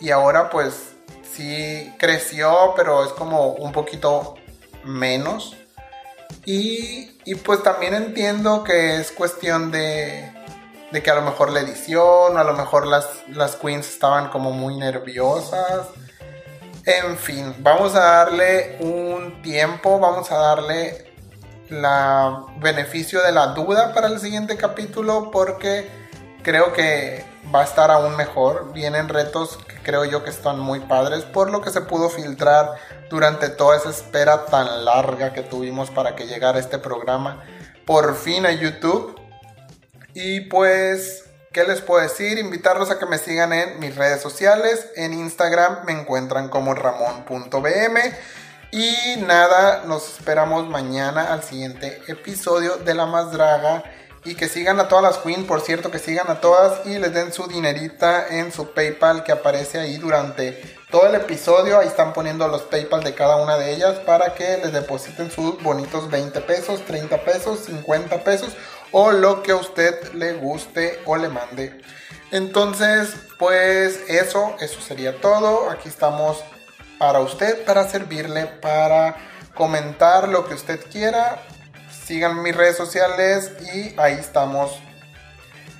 y 0.00 0.10
ahora 0.10 0.50
pues 0.50 0.92
sí 1.22 1.94
creció, 1.98 2.74
pero 2.76 3.04
es 3.04 3.12
como 3.12 3.52
un 3.52 3.72
poquito 3.72 4.34
menos. 4.84 5.56
Y, 6.44 7.18
y 7.24 7.36
pues 7.36 7.62
también 7.62 7.94
entiendo 7.94 8.64
que 8.64 8.96
es 8.96 9.12
cuestión 9.12 9.70
de, 9.70 10.30
de 10.92 11.02
que 11.02 11.10
a 11.10 11.14
lo 11.14 11.22
mejor 11.22 11.50
la 11.52 11.60
edición, 11.60 12.38
a 12.38 12.44
lo 12.44 12.54
mejor 12.54 12.86
las, 12.86 13.06
las 13.28 13.56
queens 13.56 13.88
estaban 13.88 14.28
como 14.28 14.50
muy 14.50 14.76
nerviosas. 14.76 15.88
En 16.84 17.16
fin, 17.16 17.54
vamos 17.58 17.94
a 17.96 18.00
darle 18.00 18.76
un 18.80 19.42
tiempo, 19.42 19.98
vamos 19.98 20.30
a 20.30 20.36
darle 20.36 21.12
la 21.68 22.44
beneficio 22.58 23.22
de 23.22 23.32
la 23.32 23.48
duda 23.48 23.92
para 23.92 24.06
el 24.06 24.20
siguiente 24.20 24.56
capítulo 24.56 25.30
porque 25.32 25.90
creo 26.42 26.72
que 26.72 27.24
va 27.52 27.62
a 27.62 27.64
estar 27.64 27.90
aún 27.90 28.16
mejor. 28.16 28.72
Vienen 28.72 29.08
retos 29.08 29.58
que 29.66 29.82
creo 29.82 30.04
yo 30.04 30.22
que 30.22 30.30
están 30.30 30.60
muy 30.60 30.80
padres 30.80 31.24
por 31.24 31.50
lo 31.50 31.60
que 31.60 31.70
se 31.70 31.80
pudo 31.80 32.08
filtrar 32.08 32.74
durante 33.10 33.48
toda 33.48 33.76
esa 33.76 33.90
espera 33.90 34.46
tan 34.46 34.84
larga 34.84 35.32
que 35.32 35.42
tuvimos 35.42 35.90
para 35.90 36.14
que 36.14 36.26
llegara 36.26 36.58
este 36.58 36.78
programa 36.78 37.42
por 37.84 38.16
fin 38.16 38.46
a 38.46 38.52
YouTube. 38.52 39.15
Y 40.18 40.40
pues, 40.40 41.24
¿qué 41.52 41.64
les 41.64 41.82
puedo 41.82 42.00
decir? 42.00 42.38
Invitarlos 42.38 42.90
a 42.90 42.98
que 42.98 43.04
me 43.04 43.18
sigan 43.18 43.52
en 43.52 43.78
mis 43.78 43.94
redes 43.96 44.22
sociales. 44.22 44.86
En 44.96 45.12
Instagram 45.12 45.84
me 45.84 45.92
encuentran 45.92 46.48
como 46.48 46.72
ramón.bm. 46.72 48.00
Y 48.72 49.20
nada, 49.26 49.82
nos 49.84 50.16
esperamos 50.16 50.70
mañana 50.70 51.34
al 51.34 51.42
siguiente 51.42 52.00
episodio 52.08 52.78
de 52.78 52.94
La 52.94 53.04
Más 53.04 53.30
Draga. 53.30 53.84
Y 54.24 54.36
que 54.36 54.48
sigan 54.48 54.80
a 54.80 54.88
todas 54.88 55.04
las 55.04 55.18
queen, 55.18 55.46
por 55.46 55.60
cierto, 55.60 55.90
que 55.90 55.98
sigan 55.98 56.30
a 56.30 56.40
todas 56.40 56.86
y 56.86 56.98
les 56.98 57.12
den 57.12 57.30
su 57.30 57.46
dinerita 57.46 58.26
en 58.28 58.52
su 58.52 58.72
PayPal 58.72 59.22
que 59.22 59.32
aparece 59.32 59.78
ahí 59.78 59.98
durante 59.98 60.78
todo 60.90 61.06
el 61.08 61.14
episodio. 61.14 61.78
Ahí 61.78 61.88
están 61.88 62.14
poniendo 62.14 62.48
los 62.48 62.62
PayPal 62.62 63.04
de 63.04 63.14
cada 63.14 63.36
una 63.36 63.58
de 63.58 63.74
ellas 63.74 63.98
para 64.00 64.34
que 64.34 64.56
les 64.56 64.72
depositen 64.72 65.30
sus 65.30 65.62
bonitos 65.62 66.10
20 66.10 66.40
pesos, 66.40 66.80
30 66.86 67.22
pesos, 67.22 67.66
50 67.66 68.24
pesos 68.24 68.56
o 68.92 69.12
lo 69.12 69.42
que 69.42 69.52
a 69.52 69.56
usted 69.56 70.12
le 70.14 70.34
guste 70.34 71.00
o 71.06 71.16
le 71.16 71.28
mande. 71.28 71.80
Entonces, 72.30 73.14
pues 73.38 74.00
eso, 74.08 74.56
eso 74.60 74.80
sería 74.80 75.20
todo. 75.20 75.70
Aquí 75.70 75.88
estamos 75.88 76.42
para 76.98 77.20
usted, 77.20 77.64
para 77.64 77.88
servirle, 77.88 78.46
para 78.46 79.16
comentar 79.54 80.28
lo 80.28 80.46
que 80.46 80.54
usted 80.54 80.80
quiera. 80.90 81.42
Sigan 82.06 82.42
mis 82.42 82.56
redes 82.56 82.76
sociales 82.76 83.52
y 83.74 83.98
ahí 83.98 84.14
estamos 84.14 84.78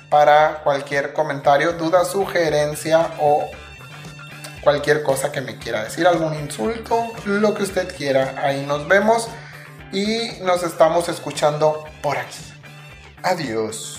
para 0.09 0.62
cualquier 0.62 1.12
comentario, 1.12 1.73
duda, 1.73 2.05
sugerencia 2.05 3.11
o 3.21 3.49
cualquier 4.62 5.03
cosa 5.03 5.31
que 5.31 5.40
me 5.40 5.59
quiera 5.59 5.85
decir, 5.85 6.07
algún 6.07 6.35
insulto, 6.35 7.12
lo 7.25 7.55
que 7.55 7.62
usted 7.62 7.95
quiera. 7.95 8.35
Ahí 8.38 8.64
nos 8.66 8.88
vemos 8.88 9.29
y 9.92 10.40
nos 10.42 10.62
estamos 10.62 11.09
escuchando 11.09 11.85
por 12.03 12.19
aquí. 12.19 12.56
Adiós. 13.22 13.98